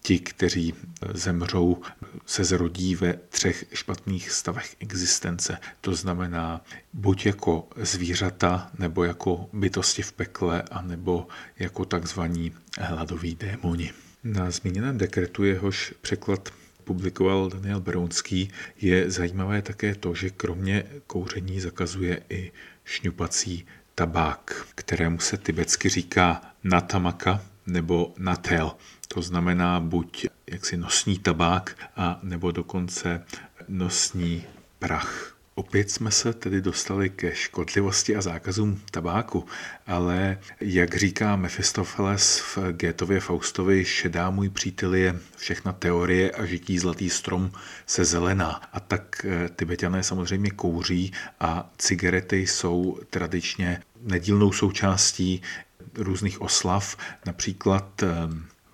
ti, 0.01 0.19
kteří 0.19 0.73
zemřou, 1.13 1.81
se 2.25 2.43
zrodí 2.43 2.95
ve 2.95 3.13
třech 3.13 3.65
špatných 3.73 4.31
stavech 4.31 4.75
existence. 4.79 5.57
To 5.81 5.95
znamená 5.95 6.61
buď 6.93 7.25
jako 7.25 7.67
zvířata, 7.75 8.71
nebo 8.79 9.03
jako 9.03 9.49
bytosti 9.53 10.01
v 10.01 10.11
pekle, 10.13 10.61
anebo 10.61 11.27
jako 11.59 11.85
takzvaní 11.85 12.51
hladoví 12.79 13.35
démoni. 13.35 13.91
Na 14.23 14.51
zmíněném 14.51 14.97
dekretu 14.97 15.43
jehož 15.43 15.93
překlad 16.01 16.49
publikoval 16.83 17.49
Daniel 17.49 17.79
Brounský, 17.79 18.51
je 18.81 19.11
zajímavé 19.11 19.61
také 19.61 19.95
to, 19.95 20.15
že 20.15 20.29
kromě 20.29 20.83
kouření 21.07 21.59
zakazuje 21.59 22.21
i 22.29 22.51
šňupací 22.85 23.65
tabák, 23.95 24.65
kterému 24.75 25.19
se 25.19 25.37
tibetsky 25.37 25.89
říká 25.89 26.41
natamaka 26.63 27.41
nebo 27.71 28.13
natel. 28.17 28.71
To 29.07 29.21
znamená 29.21 29.79
buď 29.79 30.25
jaksi 30.47 30.77
nosní 30.77 31.19
tabák 31.19 31.75
a 31.95 32.19
nebo 32.23 32.51
dokonce 32.51 33.25
nosní 33.67 34.43
prach. 34.79 35.35
Opět 35.55 35.91
jsme 35.91 36.11
se 36.11 36.33
tedy 36.33 36.61
dostali 36.61 37.09
ke 37.09 37.35
škodlivosti 37.35 38.15
a 38.15 38.21
zákazům 38.21 38.81
tabáku, 38.91 39.45
ale 39.87 40.37
jak 40.61 40.95
říká 40.95 41.35
Mephistopheles 41.35 42.39
v 42.39 42.57
Gétově 42.71 43.19
Faustovi, 43.19 43.85
šedá 43.85 44.29
můj 44.29 44.49
přítel 44.49 44.95
je 44.95 45.19
všechna 45.37 45.71
teorie 45.71 46.31
a 46.31 46.45
žití 46.45 46.79
zlatý 46.79 47.09
strom 47.09 47.51
se 47.85 48.05
zelená. 48.05 48.61
A 48.73 48.79
tak 48.79 49.25
eh, 49.25 49.49
tibetané 49.55 50.03
samozřejmě 50.03 50.51
kouří 50.51 51.13
a 51.39 51.71
cigarety 51.77 52.37
jsou 52.47 52.99
tradičně 53.09 53.81
nedílnou 54.01 54.51
součástí 54.51 55.41
různých 55.95 56.41
oslav, 56.41 56.97
například 57.25 58.03
eh, 58.03 58.07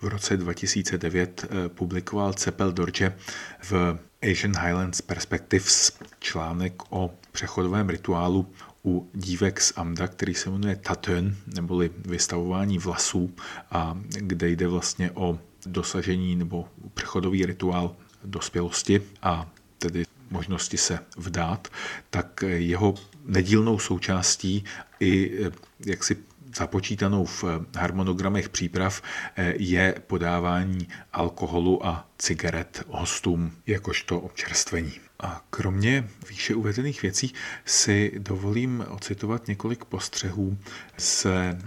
v 0.02 0.08
roce 0.08 0.38
2009 0.38 1.46
eh, 1.50 1.70
publikoval 1.70 2.34
Cepel 2.34 2.72
Dorje 2.72 3.18
v 3.64 3.98
Asian 4.32 4.66
Highlands 4.66 5.02
Perspectives 5.02 6.00
článek 6.20 6.74
o 6.90 7.14
přechodovém 7.32 7.90
rituálu 7.90 8.48
u 8.86 9.10
dívek 9.14 9.62
z 9.62 9.74
Amda, 9.76 10.08
který 10.08 10.34
se 10.34 10.50
jmenuje 10.50 10.76
Tatön, 10.76 11.36
neboli 11.56 11.92
vystavování 12.06 12.78
vlasů, 12.78 13.34
a 13.72 13.98
kde 14.10 14.50
jde 14.50 14.68
vlastně 14.68 15.12
o 15.12 15.40
dosažení 15.66 16.36
nebo 16.36 16.68
přechodový 16.94 17.46
rituál 17.46 17.96
dospělosti 18.24 19.02
a 19.22 19.50
tedy 19.80 20.06
možnosti 20.30 20.78
se 20.78 21.00
vdát, 21.18 21.68
tak 22.10 22.44
jeho 22.48 22.96
nedílnou 23.26 23.80
součástí 23.80 24.64
i 25.00 25.32
eh, 25.46 25.52
jaksi 25.86 26.18
započítanou 26.58 27.26
v 27.26 27.44
harmonogramech 27.78 28.50
příprav 28.50 29.02
eh, 29.36 29.54
je 29.58 29.96
podávání 30.08 30.88
alkoholu 31.14 31.86
a 31.86 32.08
cigaret 32.18 32.86
hostům 32.90 33.52
jakožto 33.68 34.20
občerstvení. 34.20 34.94
A 35.20 35.42
kromě 35.50 36.10
výše 36.30 36.56
uvedených 36.56 37.02
věcí 37.02 37.34
si 37.66 38.12
dovolím 38.18 38.86
ocitovat 38.90 39.48
několik 39.48 39.86
postřehů 39.86 40.58
z 40.98 41.26
eh, 41.26 41.60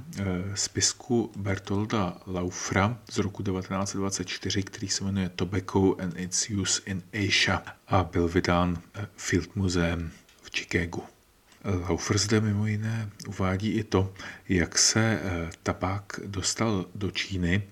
spisku 0.55 1.33
Bertolda 1.37 2.17
Laufra 2.27 2.99
z 3.11 3.19
roku 3.19 3.43
1924, 3.43 4.63
který 4.63 4.89
se 4.89 5.05
jmenuje 5.05 5.29
Tobacco 5.29 5.97
and 6.01 6.19
its 6.19 6.51
Use 6.51 6.83
in 6.87 7.03
Asia 7.29 7.63
a 7.89 8.05
byl 8.05 8.29
vydán 8.29 8.79
eh, 8.95 9.07
Field 9.17 9.57
Museum 9.57 10.11
v 10.43 10.51
Chicagu. 10.57 11.20
Laufer 11.65 12.19
zde 12.19 12.41
mimo 12.41 12.67
jiné 12.67 13.11
uvádí 13.29 13.71
i 13.71 13.85
to, 13.85 14.13
jak 14.49 14.79
se 14.79 15.21
eh, 15.23 15.51
tabák 15.63 16.21
dostal 16.27 16.87
do 16.95 17.11
Číny 17.11 17.63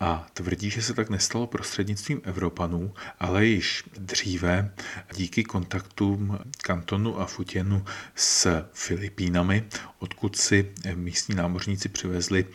a 0.00 0.26
tvrdí, 0.32 0.70
že 0.70 0.82
se 0.82 0.94
tak 0.94 1.10
nestalo 1.10 1.46
prostřednictvím 1.46 2.20
Evropanů, 2.24 2.94
ale 3.18 3.46
již 3.46 3.84
dříve 3.98 4.74
díky 5.14 5.44
kontaktům 5.44 6.38
Kantonu 6.62 7.20
a 7.20 7.26
Futěnu 7.26 7.84
s 8.14 8.64
Filipínami, 8.72 9.64
odkud 9.98 10.36
si 10.36 10.72
místní 10.94 11.34
námořníci 11.34 11.88
přivezli 11.88 12.46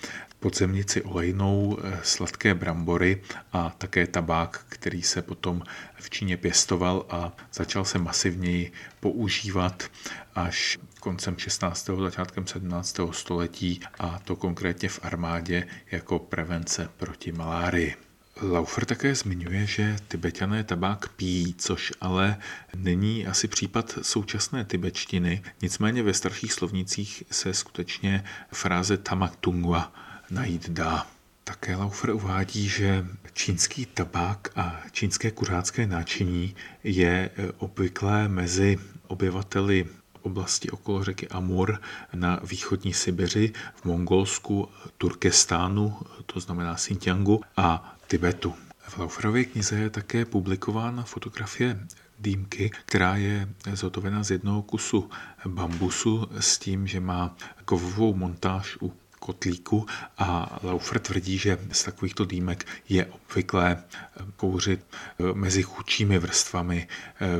podzemnici 0.43 1.01
olejnou, 1.01 1.77
eh, 1.83 1.99
sladké 2.03 2.53
brambory 2.53 3.21
a 3.53 3.69
také 3.77 4.07
tabák, 4.07 4.65
který 4.69 5.01
se 5.01 5.21
potom 5.21 5.63
v 5.99 6.09
Číně 6.09 6.37
pěstoval 6.37 7.05
a 7.09 7.31
začal 7.53 7.85
se 7.85 7.99
masivněji 7.99 8.71
používat 8.99 9.83
až 10.35 10.79
koncem 10.99 11.37
16. 11.37 12.03
začátkem 12.03 12.47
17. 12.47 13.13
století 13.13 13.79
a 13.99 14.19
to 14.19 14.35
konkrétně 14.35 14.89
v 14.89 14.99
armádě 15.03 15.67
jako 15.91 16.19
prevence 16.19 16.89
proti 16.97 17.31
malárii. 17.33 17.95
Laufer 18.41 18.85
také 18.85 19.15
zmiňuje, 19.15 19.65
že 19.65 19.95
tibetané 20.07 20.63
tabák 20.63 21.09
pijí, 21.09 21.55
což 21.57 21.93
ale 22.01 22.37
není 22.75 23.27
asi 23.27 23.47
případ 23.47 23.97
současné 24.01 24.65
tibetštiny, 24.65 25.43
nicméně 25.61 26.03
ve 26.03 26.13
starších 26.13 26.53
slovnicích 26.53 27.23
se 27.31 27.53
skutečně 27.53 28.23
fráze 28.51 28.97
tamak 28.97 29.35
tungwa 29.35 29.93
najít 30.29 30.69
dá. 30.69 31.07
Také 31.43 31.75
Laufer 31.75 32.09
uvádí, 32.09 32.67
že 32.69 33.05
čínský 33.33 33.85
tabák 33.85 34.47
a 34.55 34.81
čínské 34.91 35.31
kuřácké 35.31 35.87
náčiní 35.87 36.55
je 36.83 37.29
obvyklé 37.57 38.27
mezi 38.27 38.77
obyvateli 39.07 39.85
oblasti 40.25 40.69
okolo 40.69 41.03
řeky 41.03 41.27
Amur 41.27 41.81
na 42.13 42.39
východní 42.43 42.93
Sibiři, 42.93 43.53
v 43.75 43.85
Mongolsku, 43.85 44.69
Turkestánu, 44.97 45.97
to 46.25 46.39
znamená 46.39 46.75
Xinjiangu 46.75 47.41
a 47.57 47.97
Tibetu. 48.07 48.53
V 48.87 48.97
Lauferově 48.97 49.45
knize 49.45 49.75
je 49.75 49.89
také 49.89 50.25
publikována 50.25 51.03
fotografie 51.03 51.79
dýmky, 52.19 52.71
která 52.85 53.15
je 53.15 53.49
zhotovena 53.73 54.23
z 54.23 54.31
jednoho 54.31 54.61
kusu 54.61 55.09
bambusu 55.47 56.27
s 56.39 56.57
tím, 56.57 56.87
že 56.87 56.99
má 56.99 57.35
kovovou 57.65 58.13
montáž 58.13 58.77
u 58.81 58.93
kotlíku 59.23 59.85
a 60.17 60.59
Laufer 60.63 60.99
tvrdí, 60.99 61.37
že 61.37 61.57
z 61.71 61.83
takovýchto 61.83 62.25
dýmek 62.25 62.67
je 62.89 63.05
obvyklé 63.05 63.83
kouřit 64.35 64.85
mezi 65.33 65.63
chudšími 65.63 66.19
vrstvami 66.19 66.87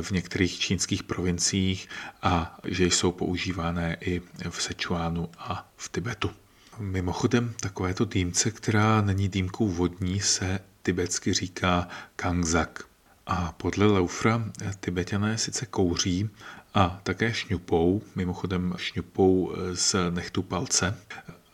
v 0.02 0.10
některých 0.10 0.58
čínských 0.58 1.02
provinciích 1.02 1.88
a 2.22 2.58
že 2.64 2.86
jsou 2.86 3.12
používané 3.12 3.96
i 4.00 4.22
v 4.50 4.62
Sečuánu 4.62 5.28
a 5.38 5.68
v 5.76 5.88
Tibetu. 5.88 6.30
Mimochodem, 6.78 7.54
takovéto 7.60 8.04
dýmce, 8.04 8.50
která 8.50 9.00
není 9.00 9.28
dýmkou 9.28 9.68
vodní, 9.68 10.20
se 10.20 10.58
tibetsky 10.82 11.32
říká 11.32 11.88
kangzak. 12.16 12.84
A 13.26 13.52
podle 13.52 13.86
Laufra 13.86 14.44
tibetané 14.80 15.38
sice 15.38 15.66
kouří 15.66 16.30
a 16.74 17.00
také 17.02 17.34
šňupou, 17.34 18.02
mimochodem 18.14 18.74
šňupou 18.76 19.54
z 19.72 19.96
nechtu 20.10 20.42
palce, 20.42 20.98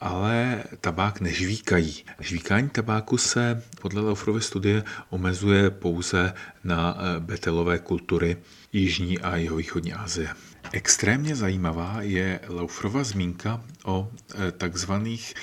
ale 0.00 0.64
tabák 0.80 1.20
nežvíkají. 1.20 2.04
Žvíkání 2.20 2.68
tabáku 2.68 3.18
se 3.18 3.62
podle 3.80 4.02
Laufrovy 4.02 4.40
studie 4.40 4.84
omezuje 5.10 5.70
pouze 5.70 6.34
na 6.64 6.96
betelové 7.18 7.78
kultury 7.78 8.36
Jižní 8.72 9.18
a 9.18 9.36
Jihovýchodní 9.36 9.92
Asie. 9.92 10.28
Extrémně 10.72 11.36
zajímavá 11.36 11.96
je 12.00 12.40
Laufrova 12.48 13.04
zmínka 13.04 13.64
o 13.84 14.12
takzvaných 14.58 15.34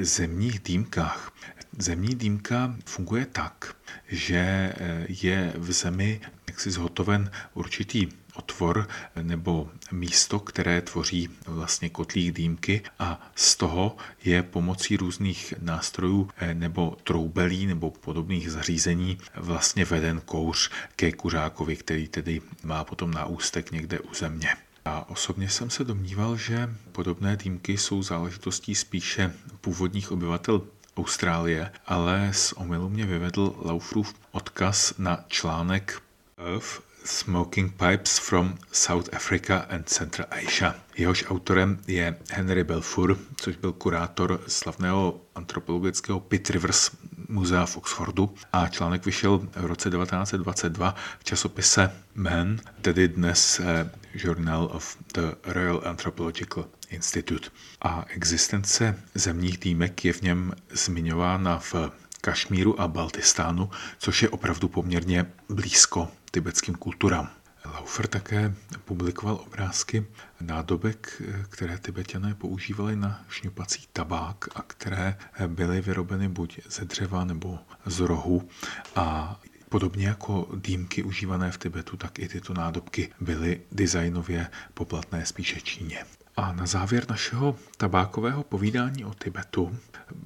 zemních 0.00 0.58
dýmkách. 0.58 1.32
Zemní 1.78 2.14
dýmka 2.14 2.76
funguje 2.84 3.26
tak, 3.26 3.76
že 4.08 4.72
je 5.08 5.52
v 5.56 5.72
zemi 5.72 6.20
jaksi 6.48 6.70
zhotoven 6.70 7.30
určitý 7.54 8.08
otvor 8.34 8.88
nebo 9.22 9.70
místo, 9.92 10.40
které 10.40 10.80
tvoří 10.80 11.28
vlastně 11.46 11.88
kotlík 11.88 12.34
dýmky 12.34 12.82
a 12.98 13.30
z 13.34 13.56
toho 13.56 13.96
je 14.24 14.42
pomocí 14.42 14.96
různých 14.96 15.54
nástrojů 15.60 16.30
eh, 16.36 16.54
nebo 16.54 16.96
troubelí 17.04 17.66
nebo 17.66 17.90
podobných 17.90 18.50
zařízení 18.50 19.18
vlastně 19.36 19.84
veden 19.84 20.20
kouř 20.24 20.70
ke 20.96 21.12
kuřákovi, 21.12 21.76
který 21.76 22.08
tedy 22.08 22.42
má 22.62 22.84
potom 22.84 23.10
na 23.10 23.26
ústek 23.26 23.72
někde 23.72 23.98
u 24.00 24.14
země. 24.14 24.48
A 24.84 25.08
osobně 25.08 25.48
jsem 25.48 25.70
se 25.70 25.84
domníval, 25.84 26.36
že 26.36 26.70
podobné 26.92 27.36
dýmky 27.36 27.78
jsou 27.78 28.02
záležitostí 28.02 28.74
spíše 28.74 29.32
původních 29.60 30.12
obyvatel 30.12 30.62
Austrálie, 30.96 31.72
ale 31.86 32.28
z 32.32 32.52
omylu 32.52 32.88
mě 32.88 33.06
vyvedl 33.06 33.56
Laufrův 33.64 34.14
odkaz 34.32 34.94
na 34.98 35.24
článek 35.28 36.02
Earth 36.38 36.82
Smoking 37.04 37.72
Pipes 37.76 38.18
from 38.18 38.58
South 38.72 39.08
Africa 39.12 39.66
and 39.68 39.88
Central 39.88 40.28
Asia. 40.30 40.74
Jehož 40.96 41.24
autorem 41.28 41.78
je 41.86 42.16
Henry 42.30 42.64
Belfour, 42.64 43.18
což 43.36 43.56
byl 43.56 43.72
kurátor 43.72 44.40
slavného 44.46 45.20
antropologického 45.34 46.20
Pitt 46.20 46.50
Rivers 46.50 46.90
muzea 47.28 47.66
v 47.66 47.76
Oxfordu 47.76 48.34
a 48.52 48.68
článek 48.68 49.06
vyšel 49.06 49.38
v 49.38 49.64
roce 49.64 49.90
1922 49.90 50.94
v 51.18 51.24
časopise 51.24 51.92
Man, 52.14 52.60
tedy 52.80 53.08
dnes 53.08 53.60
eh, 53.60 53.90
Journal 54.14 54.68
of 54.72 54.96
the 55.14 55.34
Royal 55.44 55.82
Anthropological 55.84 56.66
Institute. 56.88 57.50
A 57.82 58.04
existence 58.08 58.98
zemních 59.14 59.58
dýmek 59.58 60.04
je 60.04 60.12
v 60.12 60.22
něm 60.22 60.52
zmiňována 60.70 61.58
v 61.58 61.74
Kašmíru 62.20 62.80
a 62.80 62.88
Baltistánu, 62.88 63.70
což 63.98 64.22
je 64.22 64.28
opravdu 64.28 64.68
poměrně 64.68 65.26
blízko 65.48 66.08
tibetským 66.34 66.74
kulturám. 66.74 67.30
Laufer 67.64 68.06
také 68.06 68.54
publikoval 68.84 69.34
obrázky 69.46 70.06
nádobek, 70.40 71.22
které 71.48 71.78
tibetané 71.78 72.34
používali 72.34 72.96
na 72.96 73.24
šňupací 73.28 73.86
tabák 73.92 74.48
a 74.54 74.62
které 74.66 75.16
byly 75.46 75.80
vyrobeny 75.80 76.28
buď 76.28 76.60
ze 76.68 76.84
dřeva 76.84 77.24
nebo 77.24 77.58
z 77.86 78.00
rohu 78.00 78.48
a 78.96 79.40
Podobně 79.68 80.06
jako 80.06 80.48
dýmky 80.54 81.02
užívané 81.02 81.50
v 81.50 81.58
Tibetu, 81.58 81.96
tak 81.96 82.18
i 82.18 82.28
tyto 82.28 82.54
nádobky 82.54 83.08
byly 83.20 83.60
designově 83.72 84.50
poplatné 84.74 85.26
spíše 85.26 85.60
Číně. 85.60 86.04
A 86.36 86.52
na 86.52 86.66
závěr 86.66 87.10
našeho 87.10 87.56
tabákového 87.76 88.42
povídání 88.42 89.04
o 89.04 89.14
Tibetu 89.14 89.78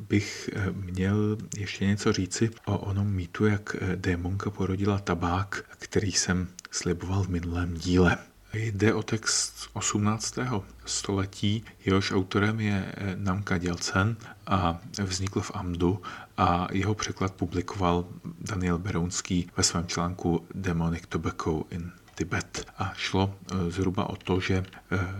bych 0.08 0.50
eh, 0.52 0.70
měl 0.70 1.36
ještě 1.56 1.86
něco 1.86 2.12
říci 2.12 2.50
o 2.64 2.78
onom 2.78 3.06
mýtu, 3.06 3.46
jak 3.46 3.76
eh, 3.80 3.96
démonka 3.96 4.50
porodila 4.50 4.98
tabák, 4.98 5.64
který 5.78 6.12
jsem 6.12 6.48
sliboval 6.70 7.22
v 7.22 7.28
minulém 7.28 7.74
díle. 7.74 8.18
Jde 8.52 8.94
o 8.94 9.02
text 9.02 9.68
18. 9.72 10.38
století, 10.84 11.64
jehož 11.84 12.12
autorem 12.12 12.60
je 12.60 12.92
eh, 12.96 13.16
Namka 13.16 13.58
Dělcen 13.58 14.16
a 14.46 14.80
vznikl 15.02 15.40
v 15.40 15.50
Amdu 15.54 16.02
a 16.36 16.68
jeho 16.72 16.94
překlad 16.94 17.34
publikoval 17.34 18.04
Daniel 18.40 18.78
Berounský 18.78 19.50
ve 19.56 19.62
svém 19.62 19.86
článku 19.86 20.46
Demonic 20.54 21.02
Tobacco 21.08 21.64
in 21.70 21.92
Tibet. 22.18 22.66
A 22.78 22.92
šlo 22.96 23.34
zhruba 23.68 24.10
o 24.10 24.16
to, 24.16 24.40
že 24.40 24.64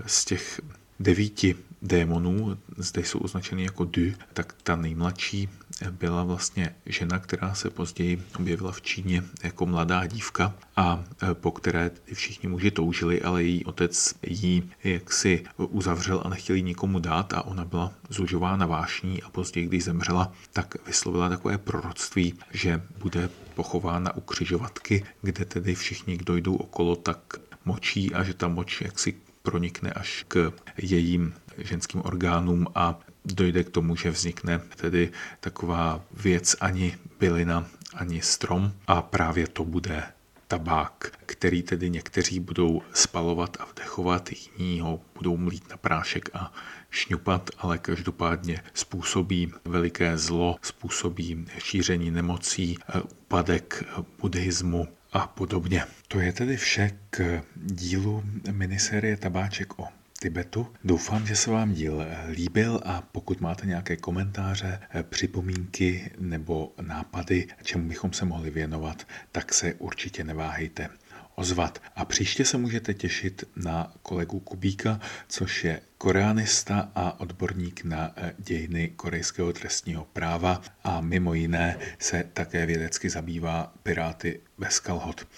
z 0.07 0.25
těch 0.25 0.61
devíti 1.01 1.55
démonů, 1.83 2.59
zde 2.77 3.05
jsou 3.05 3.19
označeny 3.19 3.63
jako 3.63 3.85
Du, 3.85 4.13
tak 4.33 4.53
ta 4.63 4.77
nejmladší 4.77 5.49
byla 5.91 6.25
vlastně 6.25 6.75
žena, 6.87 7.19
která 7.19 7.55
se 7.55 7.71
později 7.71 8.23
objevila 8.39 8.73
v 8.73 8.83
Číně 8.83 9.23
jako 9.43 9.67
mladá 9.67 10.07
dívka 10.07 10.55
a 10.77 11.05
po 11.33 11.51
které 11.51 11.91
všichni 12.13 12.49
muži 12.49 12.71
toužili, 12.71 13.23
ale 13.23 13.43
její 13.43 13.65
otec 13.65 14.15
jí 14.27 14.71
jaksi 14.85 15.45
uzavřel 15.57 16.23
a 16.25 16.29
nechtěl 16.29 16.57
jí 16.57 16.63
nikomu 16.63 16.99
dát 16.99 17.33
a 17.33 17.43
ona 17.43 17.65
byla 17.65 17.93
zužována 18.11 18.67
vášní 18.67 19.23
a 19.23 19.31
později, 19.31 19.67
když 19.67 19.85
zemřela, 19.85 20.33
tak 20.53 20.87
vyslovila 20.87 21.29
takové 21.29 21.59
proroctví, 21.59 22.35
že 22.51 22.83
bude 22.99 23.29
pochována 23.59 24.16
u 24.16 24.21
křižovatky, 24.21 25.05
kde 25.23 25.44
tedy 25.44 25.75
všichni, 25.75 26.16
kdo 26.16 26.37
jdou 26.37 26.57
okolo, 26.57 26.97
tak 26.97 27.18
močí 27.64 28.14
a 28.14 28.23
že 28.23 28.35
ta 28.35 28.49
moč 28.49 28.81
jaksi 28.81 29.18
pronikne 29.42 29.90
až 29.90 30.25
k 30.29 30.53
jejím 30.79 31.35
ženským 31.59 32.03
orgánům 32.05 32.66
a 32.75 32.99
dojde 33.25 33.64
k 33.64 33.71
tomu, 33.71 33.97
že 33.97 34.11
vznikne 34.11 34.62
tedy 34.77 35.11
taková 35.40 36.01
věc 36.14 36.57
ani 36.61 36.94
bylina, 37.18 37.66
ani 37.94 38.23
strom. 38.23 38.73
A 38.87 39.03
právě 39.03 39.47
to 39.49 39.64
bude 39.64 40.03
tabák, 40.49 41.13
který 41.27 41.63
tedy 41.63 41.91
někteří 41.91 42.41
budou 42.41 42.83
spalovat 42.93 43.57
a 43.61 43.65
vdechovat, 43.65 44.29
jiní 44.59 44.81
ho 44.81 45.01
budou 45.15 45.37
mlít 45.37 45.71
na 45.71 45.77
prášek 45.77 46.29
a 46.35 46.53
šňupat, 46.91 47.51
ale 47.59 47.79
každopádně 47.79 48.63
způsobí 48.75 49.53
veliké 49.65 50.19
zlo, 50.19 50.57
způsobí 50.63 51.47
šíření 51.59 52.11
nemocí, 52.11 52.79
úpadek 53.11 53.85
buddhismu 54.21 54.89
a 55.13 55.27
podobně. 55.27 55.85
To 56.09 56.21
je 56.21 56.33
tedy 56.33 56.57
vše 56.57 56.99
k 57.11 57.43
dílu 57.57 58.25
minisérie 58.51 59.17
Tabáček 59.17 59.79
o 59.79 59.98
Tibetu. 60.22 60.66
Doufám, 60.85 61.26
že 61.26 61.37
se 61.37 61.50
vám 61.50 61.72
díl 61.72 62.07
líbil 62.28 62.81
a 62.85 63.02
pokud 63.12 63.40
máte 63.40 63.66
nějaké 63.66 63.96
komentáře, 63.96 64.81
připomínky 65.02 66.11
nebo 66.18 66.74
nápady, 66.81 67.48
čemu 67.62 67.88
bychom 67.88 68.12
se 68.12 68.24
mohli 68.24 68.50
věnovat, 68.50 69.07
tak 69.33 69.54
se 69.54 69.74
určitě 69.74 70.24
neváhejte 70.24 70.88
ozvat. 71.35 71.83
A 71.96 72.04
příště 72.04 72.44
se 72.44 72.59
můžete 72.59 72.94
těšit 72.94 73.44
na 73.57 73.92
kolegu 74.02 74.40
Kubíka, 74.40 75.00
což 75.28 75.64
je 75.64 75.81
koreanista 75.98 76.92
a 76.94 77.20
odborník 77.20 77.85
na 77.85 78.14
dějiny 78.38 78.88
korejského 78.88 79.52
trestního 79.52 80.04
práva 80.04 80.62
a 80.85 81.00
mimo 81.00 81.35
jiné 81.35 81.78
se 81.98 82.24
také 82.33 82.66
vědecky 82.66 83.11
zabývá 83.11 83.74
piráty 83.83 84.40
bez 84.59 84.81
kalhot. 84.81 85.28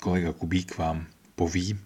Kolega 0.00 0.32
Kubík 0.32 0.78
vám 0.78 1.06
poví, 1.34 1.78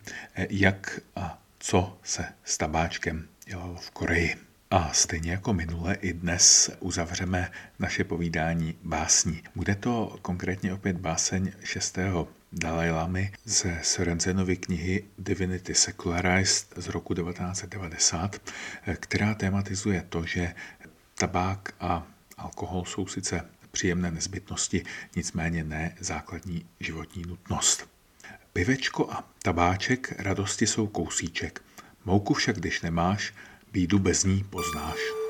jak 0.51 1.01
a 1.17 1.44
co 1.65 1.99
se 2.03 2.25
s 2.45 2.59
tabáčkem 2.59 3.29
dělalo 3.47 3.77
v 3.77 3.91
Koreji. 3.91 4.37
A 4.71 4.93
stejně 4.93 5.31
jako 5.31 5.53
minule 5.53 5.95
i 5.95 6.13
dnes 6.13 6.71
uzavřeme 6.81 7.51
naše 7.79 8.05
povídání 8.05 8.79
básní. 8.83 9.43
Bude 9.55 9.75
to 9.75 10.19
konkrétně 10.23 10.75
opět 10.75 10.97
báseň 10.97 11.53
6. 11.63 11.99
Dalai 12.53 12.91
Lamy 12.91 13.33
ze 13.45 13.81
Sorensenovy 13.83 14.57
knihy 14.57 15.05
Divinity 15.19 15.75
Secularized 15.75 16.75
z 16.77 16.89
roku 16.89 17.15
1990, 17.15 18.51
která 18.97 19.35
tematizuje 19.35 20.05
to, 20.09 20.27
že 20.27 20.55
tabák 21.15 21.75
a 21.81 22.07
Alkohol 22.37 22.85
jsou 22.85 23.07
sice 23.07 23.49
příjemné 23.71 24.11
nezbytnosti, 24.11 24.85
nicméně 25.17 25.65
ne 25.65 25.97
základní 26.01 26.67
životní 26.81 27.23
nutnost. 27.27 27.94
Pivečko 28.57 29.11
a 29.11 29.25
tabáček 29.43 30.15
radosti 30.19 30.67
jsou 30.67 30.87
kousíček. 30.87 31.63
Mouku 32.05 32.35
však, 32.35 32.57
když 32.57 32.83
nemáš, 32.83 33.35
bídu 33.73 33.99
bez 33.99 34.25
ní 34.25 34.45
poznáš. 34.51 35.24